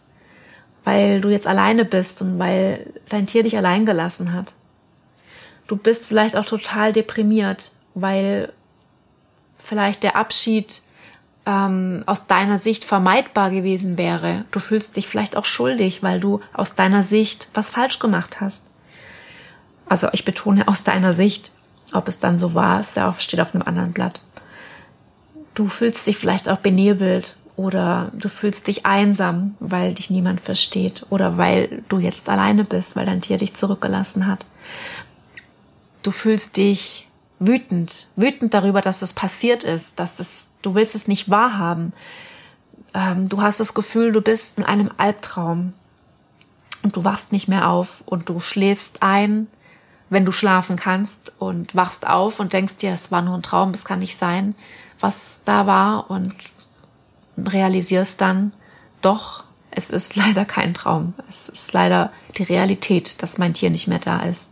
weil 0.84 1.20
du 1.20 1.28
jetzt 1.28 1.46
alleine 1.46 1.84
bist 1.84 2.22
und 2.22 2.38
weil 2.38 2.92
dein 3.08 3.26
Tier 3.26 3.42
dich 3.42 3.56
allein 3.56 3.86
gelassen 3.86 4.32
hat. 4.32 4.54
Du 5.66 5.76
bist 5.76 6.06
vielleicht 6.06 6.36
auch 6.36 6.44
total 6.44 6.92
deprimiert, 6.92 7.72
weil 7.94 8.52
vielleicht 9.58 10.02
der 10.02 10.16
Abschied 10.16 10.82
ähm, 11.46 12.02
aus 12.06 12.26
deiner 12.26 12.58
Sicht 12.58 12.84
vermeidbar 12.84 13.50
gewesen 13.50 13.96
wäre. 13.96 14.44
Du 14.50 14.60
fühlst 14.60 14.96
dich 14.96 15.06
vielleicht 15.06 15.36
auch 15.36 15.44
schuldig, 15.44 16.02
weil 16.02 16.20
du 16.20 16.40
aus 16.52 16.74
deiner 16.74 17.02
Sicht 17.02 17.48
was 17.54 17.70
falsch 17.70 17.98
gemacht 17.98 18.40
hast. 18.40 18.66
Also 19.86 20.08
ich 20.12 20.24
betone 20.24 20.68
aus 20.68 20.84
deiner 20.84 21.12
Sicht. 21.12 21.52
Ob 21.92 22.08
es 22.08 22.18
dann 22.18 22.38
so 22.38 22.54
war, 22.54 22.80
ist 22.80 22.96
ja 22.96 23.08
auch, 23.08 23.20
steht 23.20 23.40
auf 23.40 23.54
einem 23.54 23.64
anderen 23.64 23.92
Blatt. 23.92 24.20
Du 25.54 25.68
fühlst 25.68 26.06
dich 26.06 26.16
vielleicht 26.16 26.48
auch 26.48 26.58
benebelt 26.58 27.36
oder 27.56 28.10
du 28.14 28.28
fühlst 28.28 28.68
dich 28.68 28.86
einsam, 28.86 29.54
weil 29.60 29.94
dich 29.94 30.08
niemand 30.08 30.40
versteht 30.40 31.04
oder 31.10 31.36
weil 31.36 31.82
du 31.88 31.98
jetzt 31.98 32.28
alleine 32.28 32.64
bist, 32.64 32.96
weil 32.96 33.06
dein 33.06 33.20
Tier 33.20 33.36
dich 33.36 33.54
zurückgelassen 33.54 34.26
hat. 34.26 34.46
Du 36.02 36.10
fühlst 36.10 36.56
dich 36.56 37.08
wütend, 37.38 38.06
wütend 38.16 38.54
darüber, 38.54 38.80
dass 38.80 39.02
es 39.02 39.12
passiert 39.12 39.64
ist, 39.64 39.98
dass 39.98 40.20
es, 40.20 40.52
du 40.62 40.74
willst 40.74 40.94
es 40.94 41.08
nicht 41.08 41.30
wahrhaben. 41.30 41.92
Ähm, 42.94 43.28
du 43.28 43.42
hast 43.42 43.60
das 43.60 43.74
Gefühl, 43.74 44.12
du 44.12 44.20
bist 44.20 44.58
in 44.58 44.64
einem 44.64 44.90
Albtraum 44.96 45.72
und 46.82 46.96
du 46.96 47.04
wachst 47.04 47.32
nicht 47.32 47.48
mehr 47.48 47.68
auf 47.68 48.02
und 48.06 48.28
du 48.28 48.40
schläfst 48.40 49.02
ein, 49.02 49.48
wenn 50.10 50.24
du 50.24 50.32
schlafen 50.32 50.76
kannst 50.76 51.32
und 51.38 51.74
wachst 51.74 52.06
auf 52.06 52.40
und 52.40 52.52
denkst 52.52 52.76
dir, 52.76 52.92
es 52.92 53.10
war 53.10 53.22
nur 53.22 53.36
ein 53.36 53.42
Traum, 53.42 53.70
es 53.70 53.84
kann 53.84 54.00
nicht 54.00 54.18
sein, 54.18 54.54
was 54.98 55.40
da 55.44 55.66
war 55.66 56.10
und 56.10 56.34
realisierst 57.38 58.20
dann, 58.20 58.52
doch, 59.00 59.44
es 59.70 59.90
ist 59.90 60.16
leider 60.16 60.44
kein 60.44 60.74
Traum. 60.74 61.14
Es 61.28 61.48
ist 61.48 61.72
leider 61.72 62.12
die 62.36 62.42
Realität, 62.42 63.22
dass 63.22 63.38
mein 63.38 63.54
Tier 63.54 63.70
nicht 63.70 63.86
mehr 63.86 64.00
da 64.00 64.20
ist. 64.20 64.50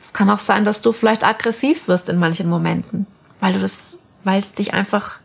Es 0.00 0.12
kann 0.12 0.30
auch 0.30 0.38
sein, 0.38 0.64
dass 0.64 0.80
du 0.80 0.92
vielleicht 0.92 1.24
aggressiv 1.24 1.88
wirst 1.88 2.08
in 2.08 2.18
manchen 2.18 2.48
Momenten, 2.48 3.06
weil 3.40 3.54
du 3.54 3.60
das, 3.60 3.98
weil 4.24 4.40
es 4.40 4.54
dich 4.54 4.74
einfach 4.74 5.20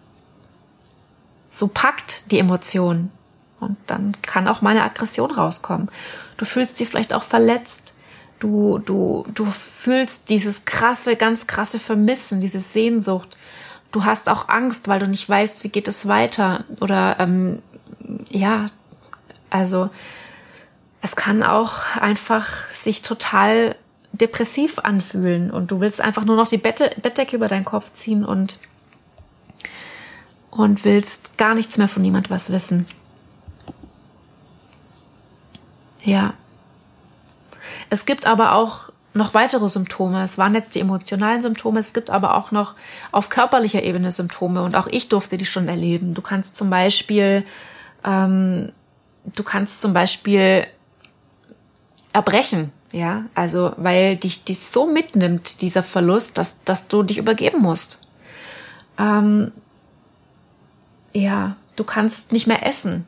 so 1.49 1.67
packt, 1.67 2.29
die 2.31 2.39
Emotion. 2.39 3.11
Und 3.59 3.77
dann 3.87 4.15
kann 4.21 4.47
auch 4.47 4.61
meine 4.61 4.83
Aggression 4.83 5.31
rauskommen. 5.31 5.89
Du 6.37 6.45
fühlst 6.45 6.79
dich 6.79 6.89
vielleicht 6.89 7.13
auch 7.13 7.23
verletzt. 7.23 7.84
Du, 8.39 8.79
du, 8.79 9.25
du 9.33 9.45
fühlst 9.45 10.29
dieses 10.29 10.65
krasse, 10.65 11.15
ganz 11.15 11.47
krasse 11.47 11.79
Vermissen, 11.79 12.41
diese 12.41 12.59
Sehnsucht. 12.59 13.37
Du 13.91 14.03
hast 14.03 14.27
auch 14.27 14.49
Angst, 14.49 14.87
weil 14.87 14.99
du 14.99 15.07
nicht 15.07 15.27
weißt, 15.27 15.63
wie 15.63 15.69
geht 15.69 15.87
es 15.87 16.07
weiter. 16.07 16.65
Oder 16.81 17.15
ähm, 17.19 17.61
ja, 18.29 18.67
also 19.49 19.89
es 21.01 21.15
kann 21.15 21.43
auch 21.43 21.95
einfach 21.95 22.47
sich 22.71 23.03
total 23.03 23.75
depressiv 24.11 24.79
anfühlen 24.79 25.51
und 25.51 25.71
du 25.71 25.79
willst 25.79 26.01
einfach 26.01 26.25
nur 26.25 26.35
noch 26.35 26.47
die 26.47 26.57
Bette, 26.57 26.91
Bettdecke 27.01 27.35
über 27.35 27.47
deinen 27.47 27.65
Kopf 27.65 27.93
ziehen 27.93 28.25
und, 28.25 28.57
und 30.51 30.83
willst 30.83 31.37
gar 31.37 31.53
nichts 31.53 31.77
mehr 31.77 31.87
von 31.87 32.01
niemand 32.01 32.29
was 32.29 32.49
wissen. 32.49 32.85
Ja. 36.03 36.33
Es 37.89 38.05
gibt 38.05 38.25
aber 38.25 38.53
auch 38.53 38.89
noch 39.13 39.33
weitere 39.33 39.69
Symptome. 39.69 40.23
Es 40.23 40.37
waren 40.37 40.53
jetzt 40.53 40.75
die 40.75 40.81
emotionalen 40.81 41.41
Symptome, 41.41 41.79
es 41.79 41.93
gibt 41.93 42.09
aber 42.09 42.35
auch 42.35 42.51
noch 42.51 42.75
auf 43.11 43.29
körperlicher 43.29 43.83
Ebene 43.83 44.11
Symptome 44.11 44.61
und 44.61 44.75
auch 44.75 44.87
ich 44.87 45.07
durfte 45.07 45.37
die 45.37 45.45
schon 45.45 45.67
erleben. 45.67 46.13
Du 46.13 46.21
kannst 46.21 46.57
zum 46.57 46.69
Beispiel, 46.69 47.45
ähm, 48.03 48.71
du 49.23 49.43
kannst 49.43 49.81
zum 49.81 49.93
Beispiel 49.93 50.67
erbrechen. 52.11 52.71
Ja, 52.91 53.25
also 53.35 53.73
weil 53.75 54.15
dich 54.15 54.45
dies 54.45 54.71
so 54.71 54.87
mitnimmt, 54.87 55.61
dieser 55.61 55.83
Verlust, 55.83 56.37
dass, 56.37 56.63
dass 56.63 56.87
du 56.87 57.03
dich 57.03 57.17
übergeben 57.17 57.61
musst. 57.61 58.07
Ähm, 58.97 59.51
ja, 61.11 61.57
du 61.75 61.83
kannst 61.83 62.31
nicht 62.31 62.47
mehr 62.47 62.65
essen. 62.65 63.05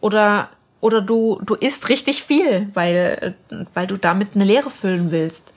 Oder, 0.00 0.48
oder 0.82 1.00
du, 1.00 1.40
du 1.46 1.54
isst 1.54 1.88
richtig 1.88 2.24
viel, 2.24 2.68
weil, 2.74 3.36
weil 3.72 3.86
du 3.86 3.96
damit 3.96 4.30
eine 4.34 4.44
Leere 4.44 4.68
füllen 4.68 5.12
willst. 5.12 5.54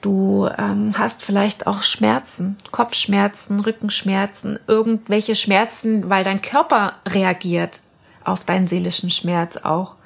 Du 0.00 0.48
ähm, 0.56 0.94
hast 0.96 1.22
vielleicht 1.22 1.66
auch 1.66 1.82
Schmerzen, 1.82 2.56
Kopfschmerzen, 2.70 3.60
Rückenschmerzen, 3.60 4.58
irgendwelche 4.66 5.34
Schmerzen, 5.34 6.08
weil 6.08 6.24
dein 6.24 6.40
Körper 6.40 6.94
reagiert 7.06 7.80
auf 8.24 8.44
deinen 8.44 8.68
seelischen 8.68 9.10
Schmerz 9.10 9.58
auch. 9.58 9.96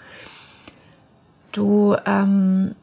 Du 1.52 1.94
ähm, 2.04 2.74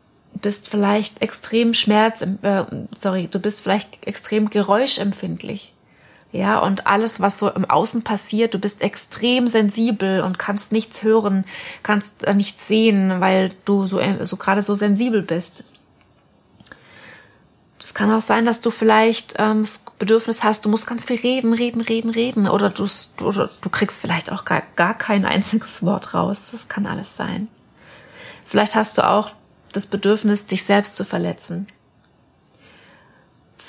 bist 0.41 0.69
vielleicht 0.69 1.21
extrem 1.21 1.73
schmerz, 1.73 2.21
äh, 2.21 2.63
sorry, 2.95 3.27
du 3.29 3.39
bist 3.39 3.61
vielleicht 3.61 4.07
extrem 4.07 4.49
geräuschempfindlich. 4.49 5.73
Ja, 6.31 6.59
und 6.59 6.85
alles, 6.85 7.19
was 7.19 7.39
so 7.39 7.49
im 7.49 7.65
Außen 7.65 8.03
passiert, 8.03 8.53
du 8.53 8.59
bist 8.59 8.81
extrem 8.81 9.47
sensibel 9.47 10.21
und 10.21 10.37
kannst 10.37 10.71
nichts 10.71 11.01
hören, 11.01 11.43
kannst 11.81 12.23
äh, 12.23 12.35
nichts 12.35 12.67
sehen, 12.67 13.19
weil 13.19 13.51
du 13.65 13.87
so, 13.87 13.99
äh, 13.99 14.23
so 14.25 14.37
gerade 14.37 14.61
so 14.61 14.75
sensibel 14.75 15.23
bist. 15.23 15.63
Es 17.81 17.95
kann 17.95 18.11
auch 18.11 18.21
sein, 18.21 18.45
dass 18.45 18.61
du 18.61 18.69
vielleicht 18.69 19.35
ähm, 19.39 19.63
das 19.63 19.85
Bedürfnis 19.97 20.43
hast, 20.43 20.65
du 20.65 20.69
musst 20.69 20.85
ganz 20.85 21.05
viel 21.05 21.17
reden, 21.17 21.53
reden, 21.53 21.81
reden, 21.81 22.11
reden. 22.11 22.47
Oder 22.47 22.69
du, 22.69 22.85
oder 23.23 23.49
du 23.61 23.69
kriegst 23.69 23.99
vielleicht 23.99 24.31
auch 24.31 24.45
gar, 24.45 24.61
gar 24.75 24.95
kein 24.95 25.25
einziges 25.25 25.83
Wort 25.83 26.13
raus. 26.13 26.49
Das 26.51 26.69
kann 26.69 26.85
alles 26.85 27.15
sein. 27.15 27.47
Vielleicht 28.45 28.75
hast 28.75 28.99
du 28.99 29.07
auch 29.07 29.31
das 29.73 29.87
Bedürfnis, 29.87 30.45
dich 30.45 30.63
selbst 30.63 30.95
zu 30.95 31.03
verletzen. 31.03 31.67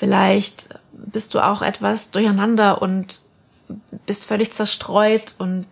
Vielleicht 0.01 0.79
bist 0.93 1.35
du 1.35 1.45
auch 1.45 1.61
etwas 1.61 2.09
durcheinander 2.09 2.81
und 2.81 3.21
bist 4.07 4.25
völlig 4.25 4.51
zerstreut 4.51 5.35
und 5.37 5.67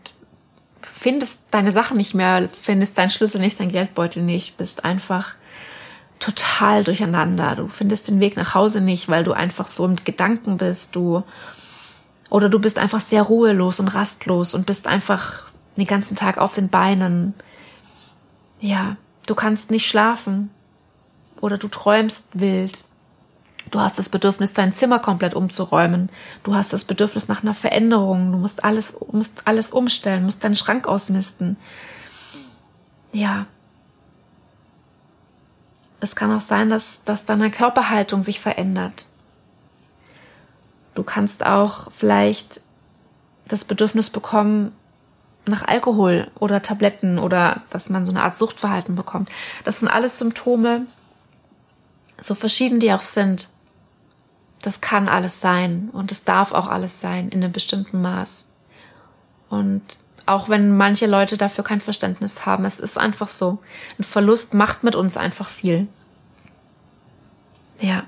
findest 0.83 1.39
deine 1.49 1.71
Sachen 1.71 1.97
nicht 1.97 2.13
mehr, 2.13 2.47
findest 2.61 2.95
deinen 2.99 3.09
Schlüssel 3.09 3.41
nicht, 3.41 3.59
deinen 3.59 3.71
Geldbeutel 3.71 4.21
nicht, 4.21 4.55
bist 4.57 4.85
einfach 4.85 5.33
total 6.19 6.83
durcheinander. 6.83 7.55
Du 7.55 7.69
findest 7.69 8.07
den 8.07 8.19
Weg 8.19 8.37
nach 8.37 8.53
Hause 8.53 8.81
nicht, 8.81 9.09
weil 9.09 9.23
du 9.23 9.33
einfach 9.33 9.67
so 9.67 9.83
im 9.83 9.95
Gedanken 9.95 10.57
bist. 10.57 10.95
Du 10.95 11.23
oder 12.29 12.49
du 12.49 12.59
bist 12.59 12.77
einfach 12.77 13.01
sehr 13.01 13.23
ruhelos 13.23 13.79
und 13.79 13.87
rastlos 13.87 14.53
und 14.53 14.67
bist 14.67 14.85
einfach 14.85 15.45
den 15.75 15.87
ganzen 15.87 16.15
Tag 16.15 16.37
auf 16.37 16.53
den 16.53 16.69
Beinen 16.69 17.33
ja, 18.59 18.97
du 19.25 19.33
kannst 19.33 19.71
nicht 19.71 19.87
schlafen 19.87 20.51
oder 21.41 21.57
du 21.57 21.67
träumst 21.67 22.39
wild. 22.39 22.83
Du 23.71 23.79
hast 23.79 23.99
das 23.99 24.09
Bedürfnis, 24.09 24.53
dein 24.53 24.73
Zimmer 24.73 24.99
komplett 24.99 25.33
umzuräumen. 25.33 26.09
Du 26.43 26.55
hast 26.55 26.73
das 26.73 26.85
Bedürfnis 26.85 27.27
nach 27.27 27.43
einer 27.43 27.53
Veränderung. 27.53 28.31
Du 28.31 28.37
musst 28.37 28.63
alles, 28.63 28.97
musst 29.11 29.41
alles 29.45 29.71
umstellen, 29.71 30.25
musst 30.25 30.43
deinen 30.43 30.55
Schrank 30.55 30.87
ausmisten. 30.87 31.57
Ja. 33.11 33.45
Es 35.99 36.15
kann 36.15 36.31
auch 36.31 36.41
sein, 36.41 36.69
dass, 36.69 37.03
dass 37.03 37.25
deine 37.25 37.51
Körperhaltung 37.51 38.21
sich 38.21 38.39
verändert. 38.39 39.05
Du 40.95 41.03
kannst 41.03 41.45
auch 41.45 41.91
vielleicht 41.91 42.61
das 43.47 43.65
Bedürfnis 43.65 44.09
bekommen, 44.09 44.71
nach 45.45 45.67
Alkohol 45.67 46.29
oder 46.39 46.61
Tabletten 46.61 47.19
oder 47.19 47.61
dass 47.69 47.89
man 47.89 48.05
so 48.05 48.11
eine 48.11 48.23
Art 48.23 48.37
Suchtverhalten 48.37 48.95
bekommt. 48.95 49.29
Das 49.63 49.79
sind 49.79 49.87
alles 49.87 50.19
Symptome, 50.19 50.85
so 52.21 52.35
verschieden 52.35 52.79
die 52.79 52.93
auch 52.93 53.01
sind. 53.01 53.49
Das 54.61 54.81
kann 54.81 55.07
alles 55.07 55.39
sein 55.39 55.89
und 55.93 56.11
es 56.11 56.25
darf 56.25 56.51
auch 56.51 56.67
alles 56.67 56.99
sein 56.99 57.29
in 57.29 57.43
einem 57.43 57.53
bestimmten 57.53 58.01
Maß. 58.01 58.47
Und 59.49 59.81
auch 60.25 60.49
wenn 60.49 60.75
manche 60.75 61.07
Leute 61.07 61.37
dafür 61.37 61.63
kein 61.63 61.81
Verständnis 61.81 62.45
haben, 62.45 62.65
es 62.65 62.79
ist 62.79 62.97
einfach 62.97 63.29
so. 63.29 63.59
Ein 63.97 64.03
Verlust 64.03 64.53
macht 64.53 64.83
mit 64.83 64.95
uns 64.95 65.17
einfach 65.17 65.49
viel. 65.49 65.87
Ja. 67.79 68.03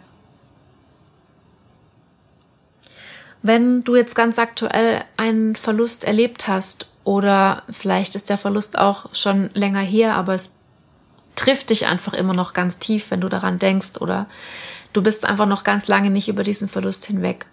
Wenn 3.41 3.83
du 3.83 3.95
jetzt 3.95 4.13
ganz 4.13 4.37
aktuell 4.37 5.03
einen 5.17 5.55
Verlust 5.55 6.03
erlebt 6.03 6.47
hast 6.47 6.85
oder 7.03 7.63
vielleicht 7.71 8.13
ist 8.13 8.29
der 8.29 8.37
Verlust 8.37 8.77
auch 8.77 9.15
schon 9.15 9.49
länger 9.53 9.79
her, 9.79 10.13
aber 10.13 10.35
es 10.35 10.51
trifft 11.35 11.71
dich 11.71 11.87
einfach 11.87 12.13
immer 12.13 12.35
noch 12.35 12.53
ganz 12.53 12.77
tief, 12.77 13.09
wenn 13.09 13.21
du 13.21 13.29
daran 13.29 13.57
denkst 13.57 13.99
oder 13.99 14.27
du 14.93 15.01
bist 15.01 15.25
einfach 15.25 15.45
noch 15.45 15.63
ganz 15.63 15.87
lange 15.87 16.09
nicht 16.09 16.27
über 16.27 16.43
diesen 16.43 16.67
Verlust 16.67 17.05
hinweg. 17.05 17.45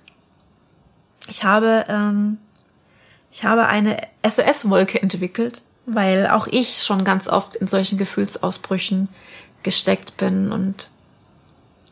Ich 1.28 1.44
habe, 1.44 1.84
ähm, 1.88 2.38
ich 3.30 3.44
habe 3.44 3.66
eine 3.66 4.06
SOS-Wolke 4.26 5.02
entwickelt, 5.02 5.62
weil 5.86 6.28
auch 6.28 6.46
ich 6.46 6.82
schon 6.82 7.04
ganz 7.04 7.28
oft 7.28 7.56
in 7.56 7.68
solchen 7.68 7.98
Gefühlsausbrüchen 7.98 9.08
gesteckt 9.62 10.16
bin 10.16 10.52
und 10.52 10.88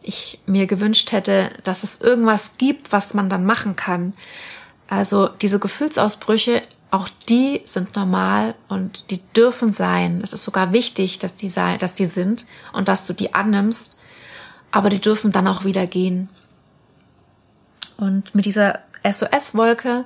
ich 0.03 0.38
mir 0.47 0.67
gewünscht 0.67 1.12
hätte, 1.12 1.50
dass 1.65 1.83
es 1.83 2.00
irgendwas 2.00 2.59
gibt, 2.59 2.93
was 2.93 3.12
man 3.12 3.29
dann 3.29 3.45
machen 3.45 3.75
kann. 3.76 4.12
Also 4.88 5.29
diese 5.29 5.59
Gefühlsausbrüche, 5.59 6.62
auch 6.91 7.09
die 7.29 7.62
sind 7.65 7.97
normal 7.97 8.55
und 8.69 9.11
die 9.11 9.21
dürfen 9.35 9.73
sein. 9.73 10.21
Es 10.23 10.33
ist 10.33 10.45
sogar 10.45 10.73
wichtig, 10.73 11.19
dass 11.19 11.35
die 11.35 11.49
sein, 11.49 11.79
dass 11.81 11.95
die 11.95 12.07
sind 12.07 12.47
und 12.73 12.87
dass 12.87 13.07
du 13.07 13.12
die 13.12 13.35
annimmst, 13.35 13.97
aber 14.76 14.90
die 14.90 15.00
dürfen 15.00 15.33
dann 15.33 15.49
auch 15.49 15.64
wieder 15.64 15.87
gehen. 15.87 16.28
Und 17.97 18.35
mit 18.35 18.45
dieser 18.45 18.80
SOS-Wolke, 19.11 20.04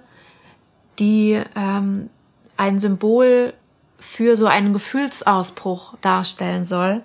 die 1.00 1.42
ähm, 1.56 2.08
ein 2.56 2.78
Symbol 2.78 3.52
für 3.98 4.36
so 4.36 4.46
einen 4.46 4.72
Gefühlsausbruch 4.72 5.94
darstellen 6.02 6.62
soll, 6.62 7.02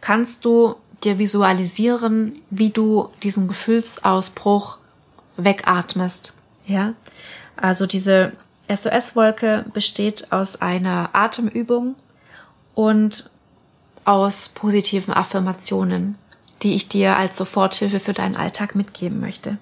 kannst 0.00 0.44
du 0.44 0.76
dir 1.02 1.18
visualisieren, 1.18 2.42
wie 2.48 2.70
du 2.70 3.10
diesen 3.24 3.48
Gefühlsausbruch 3.48 4.78
wegatmest. 5.36 6.34
Ja, 6.66 6.94
also 7.56 7.88
diese 7.88 8.34
SOS-Wolke 8.68 9.64
besteht 9.74 10.30
aus 10.30 10.62
einer 10.62 11.10
Atemübung 11.12 11.96
und 12.76 13.28
aus 14.04 14.48
positiven 14.50 15.12
Affirmationen, 15.12 16.14
die 16.62 16.74
ich 16.74 16.88
dir 16.88 17.16
als 17.16 17.36
Soforthilfe 17.36 18.00
für 18.00 18.12
deinen 18.12 18.36
Alltag 18.36 18.74
mitgeben 18.74 19.20
möchte. 19.20 19.58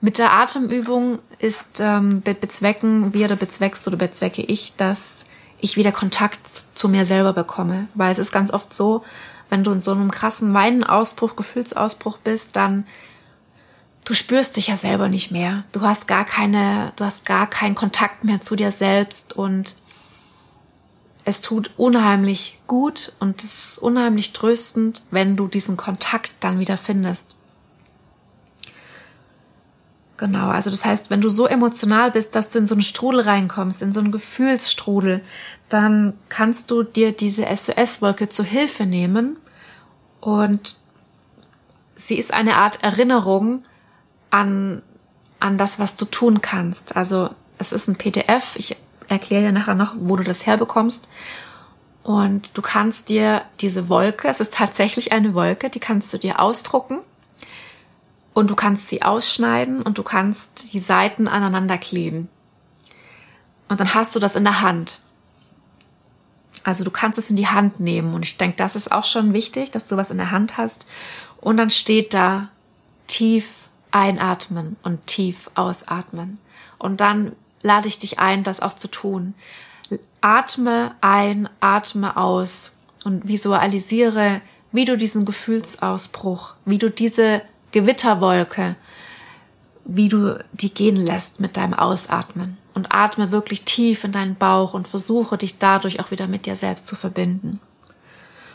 Mit 0.00 0.18
der 0.18 0.32
Atemübung 0.32 1.18
ist 1.38 1.80
ähm, 1.80 2.22
bezwecken 2.22 3.14
wir 3.14 3.26
oder 3.26 3.36
bezweckst 3.36 3.86
oder 3.88 3.96
bezwecke 3.96 4.42
ich, 4.42 4.74
dass 4.76 5.24
ich 5.60 5.76
wieder 5.76 5.90
Kontakt 5.90 6.46
zu 6.46 6.88
mir 6.88 7.04
selber 7.04 7.32
bekomme. 7.32 7.88
Weil 7.94 8.12
es 8.12 8.18
ist 8.18 8.30
ganz 8.30 8.52
oft 8.52 8.72
so, 8.72 9.02
wenn 9.50 9.64
du 9.64 9.72
in 9.72 9.80
so 9.80 9.92
einem 9.92 10.10
krassen 10.10 10.54
Weinenausbruch, 10.54 11.34
Gefühlsausbruch 11.34 12.18
bist, 12.18 12.54
dann 12.54 12.86
du 14.04 14.14
spürst 14.14 14.56
dich 14.56 14.68
ja 14.68 14.76
selber 14.76 15.08
nicht 15.08 15.32
mehr. 15.32 15.64
Du 15.72 15.80
hast 15.80 16.06
gar 16.06 16.24
keine, 16.24 16.92
du 16.94 17.04
hast 17.04 17.26
gar 17.26 17.48
keinen 17.48 17.74
Kontakt 17.74 18.22
mehr 18.22 18.40
zu 18.40 18.54
dir 18.54 18.70
selbst 18.70 19.32
und 19.32 19.74
es 21.28 21.42
tut 21.42 21.72
unheimlich 21.76 22.58
gut 22.66 23.12
und 23.20 23.44
es 23.44 23.72
ist 23.72 23.78
unheimlich 23.78 24.32
tröstend, 24.32 25.02
wenn 25.10 25.36
du 25.36 25.46
diesen 25.46 25.76
Kontakt 25.76 26.32
dann 26.40 26.58
wieder 26.58 26.78
findest. 26.78 27.36
Genau, 30.16 30.48
also 30.48 30.70
das 30.70 30.86
heißt, 30.86 31.10
wenn 31.10 31.20
du 31.20 31.28
so 31.28 31.46
emotional 31.46 32.12
bist, 32.12 32.34
dass 32.34 32.48
du 32.48 32.60
in 32.60 32.66
so 32.66 32.74
einen 32.74 32.80
Strudel 32.80 33.20
reinkommst, 33.20 33.82
in 33.82 33.92
so 33.92 34.00
einen 34.00 34.10
Gefühlsstrudel, 34.10 35.20
dann 35.68 36.14
kannst 36.30 36.70
du 36.70 36.82
dir 36.82 37.12
diese 37.12 37.44
SOS-Wolke 37.44 38.30
zu 38.30 38.42
Hilfe 38.42 38.86
nehmen 38.86 39.36
und 40.22 40.76
sie 41.94 42.16
ist 42.16 42.32
eine 42.32 42.56
Art 42.56 42.82
Erinnerung 42.82 43.64
an, 44.30 44.80
an 45.40 45.58
das, 45.58 45.78
was 45.78 45.94
du 45.94 46.06
tun 46.06 46.40
kannst. 46.40 46.96
Also 46.96 47.28
es 47.58 47.74
ist 47.74 47.86
ein 47.86 47.96
PDF, 47.96 48.56
ich 48.56 48.78
erkläre 49.08 49.44
dir 49.44 49.52
nachher 49.52 49.74
noch, 49.74 49.94
wo 49.98 50.16
du 50.16 50.24
das 50.24 50.46
herbekommst. 50.46 51.08
Und 52.02 52.56
du 52.56 52.62
kannst 52.62 53.08
dir 53.08 53.42
diese 53.60 53.88
Wolke, 53.88 54.28
es 54.28 54.40
ist 54.40 54.54
tatsächlich 54.54 55.12
eine 55.12 55.34
Wolke, 55.34 55.68
die 55.68 55.80
kannst 55.80 56.12
du 56.12 56.18
dir 56.18 56.40
ausdrucken 56.40 57.00
und 58.32 58.48
du 58.48 58.56
kannst 58.56 58.88
sie 58.88 59.02
ausschneiden 59.02 59.82
und 59.82 59.98
du 59.98 60.02
kannst 60.02 60.72
die 60.72 60.78
Seiten 60.78 61.28
aneinander 61.28 61.76
kleben. 61.76 62.28
Und 63.68 63.80
dann 63.80 63.92
hast 63.94 64.16
du 64.16 64.20
das 64.20 64.36
in 64.36 64.44
der 64.44 64.62
Hand. 64.62 65.00
Also 66.64 66.84
du 66.84 66.90
kannst 66.90 67.18
es 67.18 67.30
in 67.30 67.36
die 67.36 67.48
Hand 67.48 67.80
nehmen 67.80 68.14
und 68.14 68.24
ich 68.24 68.36
denke, 68.38 68.56
das 68.56 68.76
ist 68.76 68.90
auch 68.90 69.04
schon 69.04 69.32
wichtig, 69.32 69.70
dass 69.70 69.88
du 69.88 69.96
was 69.96 70.10
in 70.10 70.18
der 70.18 70.30
Hand 70.30 70.56
hast. 70.56 70.86
Und 71.40 71.56
dann 71.56 71.70
steht 71.70 72.14
da 72.14 72.48
tief 73.06 73.68
einatmen 73.90 74.76
und 74.82 75.06
tief 75.06 75.50
ausatmen. 75.54 76.38
Und 76.78 77.00
dann 77.00 77.32
lade 77.62 77.88
ich 77.88 77.98
dich 77.98 78.18
ein, 78.18 78.44
das 78.44 78.60
auch 78.60 78.74
zu 78.74 78.88
tun. 78.88 79.34
Atme 80.20 80.94
ein, 81.00 81.48
atme 81.60 82.16
aus 82.16 82.76
und 83.04 83.26
visualisiere, 83.26 84.40
wie 84.72 84.84
du 84.84 84.96
diesen 84.96 85.24
Gefühlsausbruch, 85.24 86.54
wie 86.64 86.78
du 86.78 86.90
diese 86.90 87.42
Gewitterwolke, 87.72 88.76
wie 89.84 90.08
du 90.08 90.44
die 90.52 90.72
gehen 90.72 90.96
lässt 90.96 91.40
mit 91.40 91.56
deinem 91.56 91.74
Ausatmen. 91.74 92.58
Und 92.74 92.92
atme 92.92 93.32
wirklich 93.32 93.64
tief 93.64 94.04
in 94.04 94.12
deinen 94.12 94.36
Bauch 94.36 94.72
und 94.72 94.86
versuche 94.86 95.36
dich 95.36 95.58
dadurch 95.58 95.98
auch 95.98 96.12
wieder 96.12 96.28
mit 96.28 96.46
dir 96.46 96.54
selbst 96.54 96.86
zu 96.86 96.94
verbinden. 96.94 97.58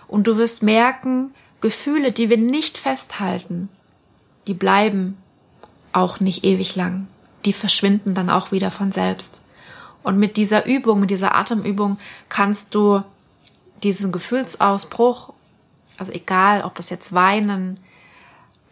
Und 0.08 0.28
du 0.28 0.38
wirst 0.38 0.64
merken, 0.64 1.34
Gefühle, 1.60 2.12
die 2.12 2.30
wir 2.30 2.38
nicht 2.38 2.78
festhalten, 2.78 3.70
die 4.48 4.54
bleiben 4.54 5.18
auch 5.92 6.20
nicht 6.20 6.44
ewig 6.44 6.76
lang. 6.76 7.08
Die 7.46 7.54
verschwinden 7.54 8.16
dann 8.16 8.30
auch 8.30 8.52
wieder 8.52 8.72
von 8.72 8.92
selbst. 8.92 9.46
Und 10.04 10.18
mit 10.18 10.38
dieser 10.38 10.66
Übung, 10.66 11.00
mit 11.00 11.10
dieser 11.10 11.36
Atemübung 11.36 11.98
kannst 12.30 12.76
du 12.76 13.04
diesen 13.84 14.12
Gefühlsausbruch, 14.12 15.34
also 15.98 16.12
egal, 16.12 16.64
ob 16.64 16.76
das 16.76 16.90
jetzt 16.90 17.14
Weinen, 17.14 17.80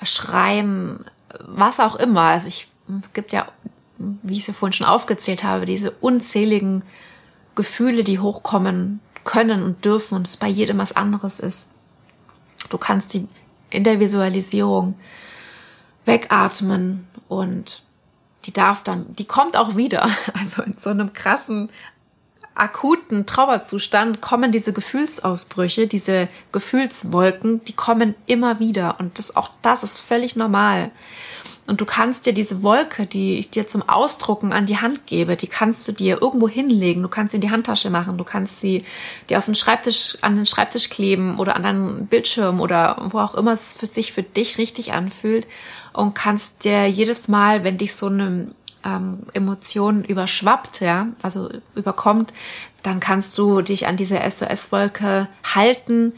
Schreien, 0.03 1.05
was 1.39 1.79
auch 1.79 1.95
immer. 1.95 2.21
Also 2.21 2.47
ich, 2.47 2.67
es 3.01 3.13
gibt 3.13 3.31
ja, 3.31 3.47
wie 3.97 4.37
ich 4.37 4.45
sie 4.45 4.53
vorhin 4.53 4.73
schon 4.73 4.87
aufgezählt 4.87 5.43
habe, 5.43 5.65
diese 5.65 5.91
unzähligen 5.91 6.83
Gefühle, 7.55 8.03
die 8.03 8.19
hochkommen 8.19 8.99
können 9.23 9.63
und 9.63 9.85
dürfen 9.85 10.15
und 10.15 10.27
es 10.27 10.37
bei 10.37 10.47
jedem 10.47 10.79
was 10.79 10.95
anderes 10.95 11.39
ist. 11.39 11.67
Du 12.69 12.77
kannst 12.77 13.11
sie 13.11 13.27
in 13.69 13.83
der 13.83 13.99
Visualisierung 13.99 14.95
wegatmen 16.05 17.07
und 17.27 17.83
die 18.45 18.53
darf 18.53 18.83
dann, 18.83 19.15
die 19.15 19.25
kommt 19.25 19.57
auch 19.57 19.75
wieder. 19.75 20.09
Also 20.39 20.63
in 20.63 20.77
so 20.77 20.89
einem 20.89 21.13
krassen 21.13 21.69
akuten 22.53 23.25
Trauerzustand 23.25 24.21
kommen 24.21 24.51
diese 24.51 24.73
Gefühlsausbrüche, 24.73 25.87
diese 25.87 26.27
Gefühlswolken, 26.51 27.63
die 27.65 27.73
kommen 27.73 28.15
immer 28.25 28.59
wieder 28.59 28.99
und 28.99 29.17
das 29.17 29.35
auch 29.35 29.49
das 29.61 29.83
ist 29.83 29.99
völlig 29.99 30.35
normal. 30.35 30.91
Und 31.67 31.79
du 31.79 31.85
kannst 31.85 32.25
dir 32.25 32.33
diese 32.33 32.63
Wolke, 32.63 33.05
die 33.05 33.37
ich 33.37 33.49
dir 33.51 33.67
zum 33.67 33.87
Ausdrucken 33.87 34.51
an 34.51 34.65
die 34.65 34.77
Hand 34.77 35.05
gebe, 35.05 35.37
die 35.37 35.47
kannst 35.47 35.87
du 35.87 35.91
dir 35.91 36.21
irgendwo 36.21 36.49
hinlegen. 36.49 37.03
Du 37.03 37.07
kannst 37.07 37.31
sie 37.31 37.37
in 37.37 37.41
die 37.41 37.51
Handtasche 37.51 37.89
machen. 37.89 38.17
Du 38.17 38.23
kannst 38.23 38.59
sie 38.59 38.83
dir 39.29 39.37
auf 39.37 39.45
den 39.45 39.55
Schreibtisch, 39.55 40.17
an 40.21 40.35
den 40.35 40.45
Schreibtisch 40.45 40.89
kleben 40.89 41.37
oder 41.39 41.55
an 41.55 41.63
deinen 41.63 42.07
Bildschirm 42.07 42.59
oder 42.59 42.97
wo 43.11 43.19
auch 43.19 43.35
immer 43.35 43.53
es 43.53 43.73
für 43.73 43.85
sich 43.85 44.11
für 44.11 44.23
dich 44.23 44.57
richtig 44.57 44.93
anfühlt 44.93 45.47
und 45.93 46.13
kannst 46.13 46.63
dir 46.63 46.87
jedes 46.87 47.27
Mal, 47.27 47.63
wenn 47.63 47.77
dich 47.77 47.95
so 47.95 48.07
eine 48.07 48.47
ähm, 48.83 49.19
Emotion 49.33 50.03
überschwappt, 50.03 50.81
ja, 50.81 51.07
also 51.21 51.49
überkommt, 51.75 52.33
dann 52.83 52.99
kannst 52.99 53.37
du 53.37 53.61
dich 53.61 53.87
an 53.87 53.97
diese 53.97 54.19
SOS-Wolke 54.19 55.27
halten 55.43 56.13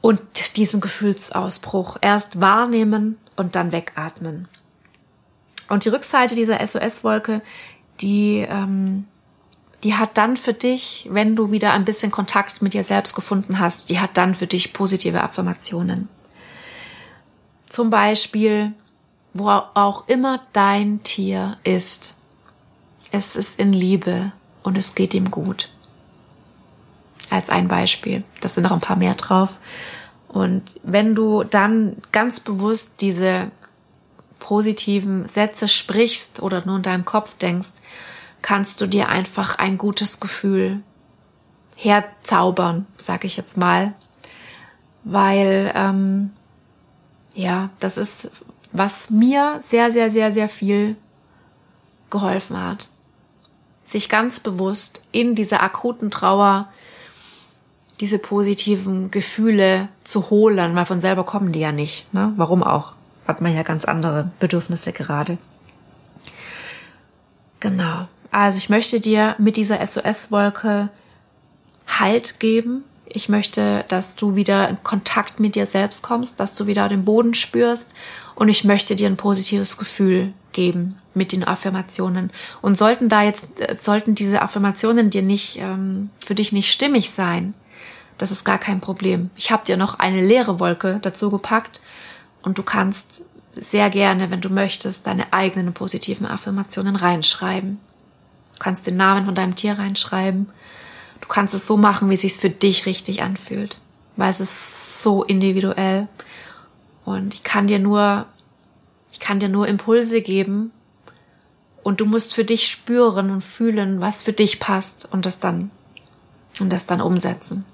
und 0.00 0.20
diesen 0.56 0.80
Gefühlsausbruch 0.80 1.98
erst 2.00 2.40
wahrnehmen 2.40 3.18
und 3.40 3.56
dann 3.56 3.72
wegatmen. 3.72 4.48
Und 5.70 5.86
die 5.86 5.88
Rückseite 5.88 6.34
dieser 6.34 6.64
SOS-Wolke, 6.64 7.40
die, 8.00 8.46
ähm, 8.46 9.06
die 9.82 9.94
hat 9.94 10.18
dann 10.18 10.36
für 10.36 10.52
dich, 10.52 11.08
wenn 11.10 11.36
du 11.36 11.50
wieder 11.50 11.72
ein 11.72 11.86
bisschen 11.86 12.10
Kontakt 12.10 12.60
mit 12.60 12.74
dir 12.74 12.84
selbst 12.84 13.14
gefunden 13.14 13.58
hast, 13.58 13.88
die 13.88 13.98
hat 13.98 14.18
dann 14.18 14.34
für 14.34 14.46
dich 14.46 14.74
positive 14.74 15.22
Affirmationen. 15.22 16.08
Zum 17.66 17.88
Beispiel, 17.88 18.74
wo 19.32 19.48
auch 19.48 20.06
immer 20.06 20.40
dein 20.52 21.02
Tier 21.02 21.56
ist. 21.64 22.14
Es 23.10 23.36
ist 23.36 23.58
in 23.58 23.72
Liebe 23.72 24.32
und 24.62 24.76
es 24.76 24.94
geht 24.94 25.14
ihm 25.14 25.30
gut. 25.30 25.70
Als 27.30 27.48
ein 27.48 27.68
Beispiel. 27.68 28.22
Das 28.42 28.54
sind 28.54 28.64
noch 28.64 28.72
ein 28.72 28.80
paar 28.80 28.96
mehr 28.96 29.14
drauf. 29.14 29.56
Und 30.30 30.62
wenn 30.84 31.14
du 31.16 31.42
dann 31.42 31.96
ganz 32.12 32.38
bewusst 32.38 33.00
diese 33.00 33.50
positiven 34.38 35.28
Sätze 35.28 35.66
sprichst 35.66 36.40
oder 36.40 36.64
nur 36.64 36.76
in 36.76 36.82
deinem 36.82 37.04
Kopf 37.04 37.36
denkst, 37.36 37.72
kannst 38.40 38.80
du 38.80 38.86
dir 38.86 39.08
einfach 39.08 39.58
ein 39.58 39.76
gutes 39.76 40.20
Gefühl 40.20 40.82
herzaubern, 41.74 42.86
sag 42.96 43.24
ich 43.24 43.36
jetzt 43.36 43.56
mal, 43.56 43.92
weil 45.02 45.72
ähm, 45.74 46.30
Ja, 47.34 47.70
das 47.78 47.96
ist, 47.96 48.30
was 48.72 49.10
mir 49.10 49.62
sehr, 49.68 49.90
sehr, 49.90 50.10
sehr, 50.10 50.30
sehr 50.30 50.48
viel 50.48 50.96
geholfen 52.10 52.56
hat. 52.60 52.88
Sich 53.84 54.08
ganz 54.08 54.40
bewusst 54.40 55.06
in 55.10 55.34
dieser 55.34 55.62
akuten 55.62 56.10
Trauer 56.10 56.68
diese 58.00 58.18
positiven 58.18 59.10
Gefühle 59.10 59.88
zu 60.04 60.30
holen, 60.30 60.74
weil 60.74 60.86
von 60.86 61.00
selber 61.00 61.24
kommen 61.24 61.52
die 61.52 61.60
ja 61.60 61.70
nicht. 61.70 62.12
Ne? 62.14 62.32
Warum 62.36 62.62
auch? 62.62 62.92
Hat 63.28 63.40
man 63.40 63.54
ja 63.54 63.62
ganz 63.62 63.84
andere 63.84 64.30
Bedürfnisse 64.40 64.92
gerade. 64.92 65.38
Genau. 67.60 68.08
Also 68.30 68.58
ich 68.58 68.70
möchte 68.70 69.00
dir 69.00 69.36
mit 69.38 69.56
dieser 69.56 69.86
SOS-Wolke 69.86 70.88
Halt 71.86 72.38
geben. 72.40 72.84
Ich 73.04 73.28
möchte, 73.28 73.84
dass 73.88 74.14
du 74.14 74.36
wieder 74.36 74.68
in 74.68 74.82
Kontakt 74.82 75.40
mit 75.40 75.56
dir 75.56 75.66
selbst 75.66 76.02
kommst, 76.02 76.38
dass 76.38 76.54
du 76.54 76.66
wieder 76.66 76.88
den 76.88 77.04
Boden 77.04 77.34
spürst 77.34 77.92
und 78.36 78.48
ich 78.48 78.64
möchte 78.64 78.94
dir 78.94 79.08
ein 79.08 79.16
positives 79.16 79.76
Gefühl 79.76 80.32
geben 80.52 80.96
mit 81.14 81.32
den 81.32 81.44
Affirmationen. 81.44 82.30
Und 82.62 82.78
sollten 82.78 83.08
da 83.08 83.22
jetzt, 83.22 83.44
sollten 83.82 84.14
diese 84.14 84.40
Affirmationen 84.40 85.10
dir 85.10 85.22
nicht, 85.22 85.58
ähm, 85.58 86.10
für 86.24 86.36
dich 86.36 86.52
nicht 86.52 86.70
stimmig 86.70 87.10
sein, 87.10 87.54
das 88.20 88.30
ist 88.30 88.44
gar 88.44 88.58
kein 88.58 88.82
Problem. 88.82 89.30
Ich 89.34 89.50
habe 89.50 89.64
dir 89.64 89.78
noch 89.78 89.98
eine 89.98 90.20
leere 90.20 90.60
Wolke 90.60 90.98
dazu 91.00 91.30
gepackt 91.30 91.80
und 92.42 92.58
du 92.58 92.62
kannst 92.62 93.24
sehr 93.54 93.88
gerne, 93.88 94.30
wenn 94.30 94.42
du 94.42 94.50
möchtest, 94.50 95.06
deine 95.06 95.32
eigenen 95.32 95.72
positiven 95.72 96.26
Affirmationen 96.26 96.96
reinschreiben. 96.96 97.80
Du 98.52 98.58
kannst 98.58 98.86
den 98.86 98.98
Namen 98.98 99.24
von 99.24 99.34
deinem 99.34 99.56
Tier 99.56 99.78
reinschreiben. 99.78 100.50
Du 101.22 101.28
kannst 101.28 101.54
es 101.54 101.66
so 101.66 101.78
machen, 101.78 102.10
wie 102.10 102.14
es 102.14 102.20
sich 102.20 102.34
für 102.34 102.50
dich 102.50 102.84
richtig 102.84 103.22
anfühlt, 103.22 103.78
weil 104.16 104.28
es 104.28 104.40
ist 104.40 105.02
so 105.02 105.24
individuell. 105.24 106.06
Und 107.06 107.32
ich 107.32 107.42
kann 107.42 107.68
dir 107.68 107.78
nur, 107.78 108.26
ich 109.12 109.20
kann 109.20 109.40
dir 109.40 109.48
nur 109.48 109.66
Impulse 109.66 110.20
geben 110.20 110.72
und 111.82 112.02
du 112.02 112.04
musst 112.04 112.34
für 112.34 112.44
dich 112.44 112.68
spüren 112.68 113.30
und 113.30 113.40
fühlen, 113.40 114.02
was 114.02 114.20
für 114.20 114.34
dich 114.34 114.60
passt 114.60 115.10
und 115.10 115.24
das 115.24 115.40
dann 115.40 115.70
und 116.58 116.70
das 116.70 116.84
dann 116.84 117.00
umsetzen. 117.00 117.64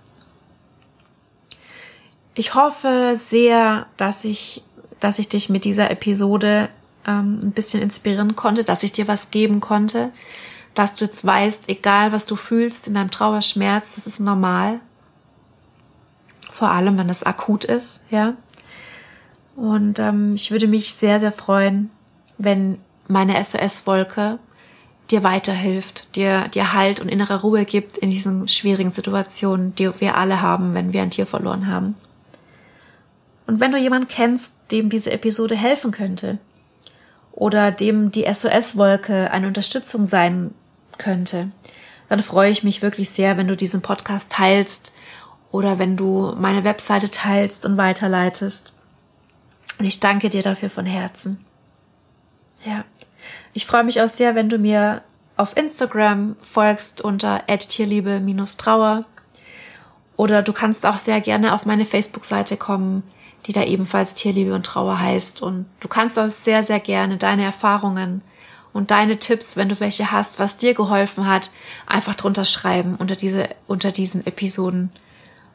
Ich 2.36 2.56
hoffe 2.56 3.20
sehr, 3.28 3.86
dass 3.98 4.26
ich, 4.26 4.64
dass 5.00 5.20
ich 5.20 5.30
dich 5.30 5.50
mit 5.50 5.66
dieser 5.66 5.92
Episode 5.92 6.70
ähm, 7.06 7.40
ein 7.44 7.52
bisschen 7.52 7.82
inspirieren 7.82 8.36
konnte, 8.36 8.64
dass 8.64 8.84
ich 8.84 8.92
dir 8.92 9.08
was 9.08 9.30
geben 9.30 9.60
konnte, 9.60 10.12
dass 10.74 10.96
du 10.96 11.06
jetzt 11.06 11.24
weißt, 11.26 11.70
egal 11.70 12.12
was 12.12 12.26
du 12.26 12.36
fühlst 12.36 12.88
in 12.88 12.96
deinem 12.96 13.12
Trauerschmerz, 13.12 13.96
das 13.96 14.08
ist 14.08 14.20
normal. 14.20 14.80
Vor 16.50 16.70
allem, 16.70 16.98
wenn 16.98 17.10
es 17.10 17.24
akut 17.24 17.64
ist, 17.64 18.02
ja. 18.10 18.36
Und 19.56 20.00
ähm, 20.00 20.34
ich 20.34 20.50
würde 20.50 20.68
mich 20.68 20.94
sehr, 20.96 21.20
sehr 21.20 21.32
freuen, 21.32 21.92
wenn 22.40 22.80
meine 23.08 23.44
SOS-Wolke 23.44 24.40
dir 25.14 25.24
weiterhilft, 25.24 26.08
dir, 26.16 26.48
dir 26.50 26.74
Halt 26.74 27.00
und 27.00 27.08
innere 27.08 27.42
Ruhe 27.42 27.66
gibt 27.66 27.98
in 27.98 28.10
diesen 28.10 28.48
schwierigen 28.48 28.90
Situationen, 28.90 29.76
die 29.76 29.90
wir 30.02 30.18
alle 30.18 30.42
haben, 30.42 30.74
wenn 30.74 30.92
wir 30.92 31.04
ein 31.04 31.12
Tier 31.12 31.28
verloren 31.28 31.68
haben. 31.68 31.96
Und 33.46 33.60
wenn 33.60 33.72
du 33.72 33.78
jemanden 33.78 34.08
kennst, 34.08 34.56
dem 34.72 34.90
diese 34.90 35.12
Episode 35.12 35.56
helfen 35.56 35.92
könnte 35.92 36.40
oder 37.32 37.72
dem 37.72 38.12
die 38.12 38.26
SOS-Wolke 38.32 39.30
eine 39.32 39.48
Unterstützung 39.48 40.06
sein 40.06 40.52
könnte, 40.98 41.52
dann 42.10 42.24
freue 42.24 42.50
ich 42.50 42.64
mich 42.64 42.82
wirklich 42.82 43.10
sehr, 43.12 43.38
wenn 43.38 43.48
du 43.48 43.56
diesen 43.56 43.82
Podcast 43.82 44.30
teilst 44.30 44.94
oder 45.52 45.78
wenn 45.78 45.96
du 45.96 46.34
meine 46.38 46.64
Webseite 46.64 47.12
teilst 47.12 47.66
und 47.66 47.78
weiterleitest. 47.78 48.74
Und 49.78 49.86
ich 49.86 50.00
danke 50.00 50.32
dir 50.32 50.42
dafür 50.42 50.72
von 50.72 50.86
Herzen. 50.86 51.44
Ja. 52.66 52.86
Ich 53.54 53.66
freue 53.66 53.84
mich 53.84 54.02
auch 54.02 54.10
sehr, 54.10 54.36
wenn 54.36 54.50
du 54.50 54.58
mir 54.58 55.02
auf 55.38 55.58
Instagram 55.58 56.36
folgst 56.42 57.02
unter 57.02 57.44
tierliebe-trauer. 57.48 59.06
Oder 60.16 60.44
du 60.44 60.54
kannst 60.54 60.86
auch 60.86 60.98
sehr 60.98 61.22
gerne 61.22 61.54
auf 61.54 61.66
meine 61.66 61.86
Facebook-Seite 61.86 62.58
kommen, 62.58 63.04
die 63.46 63.54
da 63.54 63.64
ebenfalls 63.64 64.14
Tierliebe 64.14 64.54
und 64.54 64.66
Trauer 64.66 65.00
heißt. 65.00 65.42
Und 65.42 65.66
du 65.80 65.88
kannst 65.88 66.20
auch 66.20 66.30
sehr, 66.30 66.64
sehr 66.64 66.80
gerne 66.80 67.18
deine 67.18 67.44
Erfahrungen 67.44 68.24
und 68.74 68.92
deine 68.92 69.20
Tipps, 69.20 69.58
wenn 69.58 69.70
du 69.70 69.80
welche 69.80 70.12
hast, 70.12 70.40
was 70.40 70.58
dir 70.58 70.74
geholfen 70.74 71.28
hat, 71.28 71.52
einfach 71.86 72.16
drunter 72.16 72.46
schreiben 72.46 72.96
unter 72.96 73.16
diese, 73.16 73.50
unter 73.68 73.92
diesen 73.92 74.26
Episoden 74.26 74.92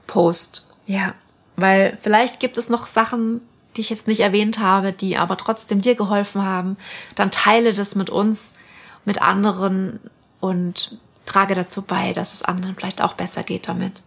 Post. 0.07 0.71
Ja. 0.87 1.15
Weil 1.57 1.99
vielleicht 2.01 2.41
gibt 2.41 2.59
es 2.59 2.69
noch 2.69 2.87
Sachen, 2.87 3.41
die 3.79 3.83
ich 3.83 3.91
jetzt 3.91 4.09
nicht 4.09 4.21
erwähnt 4.21 4.59
habe, 4.59 4.93
die 4.93 5.17
aber 5.17 5.37
trotzdem 5.37 5.81
dir 5.81 5.95
geholfen 5.95 6.43
haben, 6.43 6.77
dann 7.15 7.31
teile 7.31 7.73
das 7.73 7.95
mit 7.95 8.11
uns, 8.11 8.57
mit 9.05 9.23
anderen 9.23 10.01
und 10.41 10.99
trage 11.27 11.55
dazu 11.55 11.83
bei, 11.83 12.13
dass 12.13 12.35
es 12.35 12.43
anderen 12.43 12.75
vielleicht 12.75 13.01
auch 13.01 13.15
besser 13.15 13.45
geht 13.45 13.69
damit. 13.69 14.03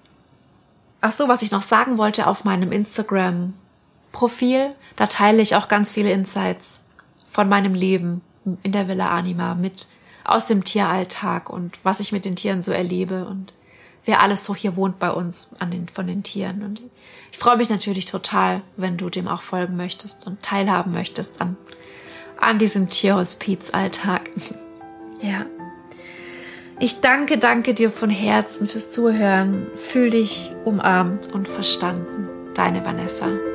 Ach 0.99 1.13
so, 1.13 1.29
was 1.29 1.41
ich 1.41 1.51
noch 1.51 1.63
sagen 1.63 1.97
wollte 1.97 2.27
auf 2.27 2.43
meinem 2.43 2.71
Instagram 2.71 3.53
Profil, 4.11 4.75
da 4.97 5.07
teile 5.07 5.41
ich 5.41 5.55
auch 5.55 5.69
ganz 5.69 5.93
viele 5.93 6.11
Insights 6.11 6.81
von 7.31 7.47
meinem 7.47 7.73
Leben 7.73 8.21
in 8.63 8.73
der 8.73 8.89
Villa 8.89 9.09
Anima 9.09 9.55
mit 9.55 9.87
aus 10.25 10.47
dem 10.47 10.65
Tieralltag 10.65 11.49
und 11.49 11.79
was 11.83 12.01
ich 12.01 12.11
mit 12.11 12.25
den 12.25 12.35
Tieren 12.35 12.61
so 12.61 12.71
erlebe 12.73 13.25
und 13.25 13.53
wer 14.05 14.21
alles 14.21 14.45
so 14.45 14.55
hier 14.55 14.75
wohnt 14.75 14.99
bei 14.99 15.11
uns 15.11 15.55
an 15.59 15.71
den, 15.71 15.87
von 15.87 16.07
den 16.07 16.23
Tieren. 16.23 16.63
Und 16.63 16.81
ich 17.31 17.37
freue 17.37 17.57
mich 17.57 17.69
natürlich 17.69 18.05
total, 18.05 18.61
wenn 18.77 18.97
du 18.97 19.09
dem 19.09 19.27
auch 19.27 19.41
folgen 19.41 19.77
möchtest 19.77 20.27
und 20.27 20.41
teilhaben 20.41 20.91
möchtest 20.91 21.41
an, 21.41 21.57
an 22.39 22.59
diesem 22.59 22.89
Tierhospizalltag. 22.89 24.29
ja. 25.21 25.45
Ich 26.79 26.99
danke, 26.99 27.37
danke 27.37 27.75
dir 27.75 27.91
von 27.91 28.09
Herzen 28.09 28.67
fürs 28.67 28.89
Zuhören. 28.89 29.67
Fühl 29.75 30.09
dich 30.09 30.51
umarmt 30.65 31.31
und 31.31 31.47
verstanden. 31.47 32.27
Deine 32.55 32.83
Vanessa. 32.83 33.50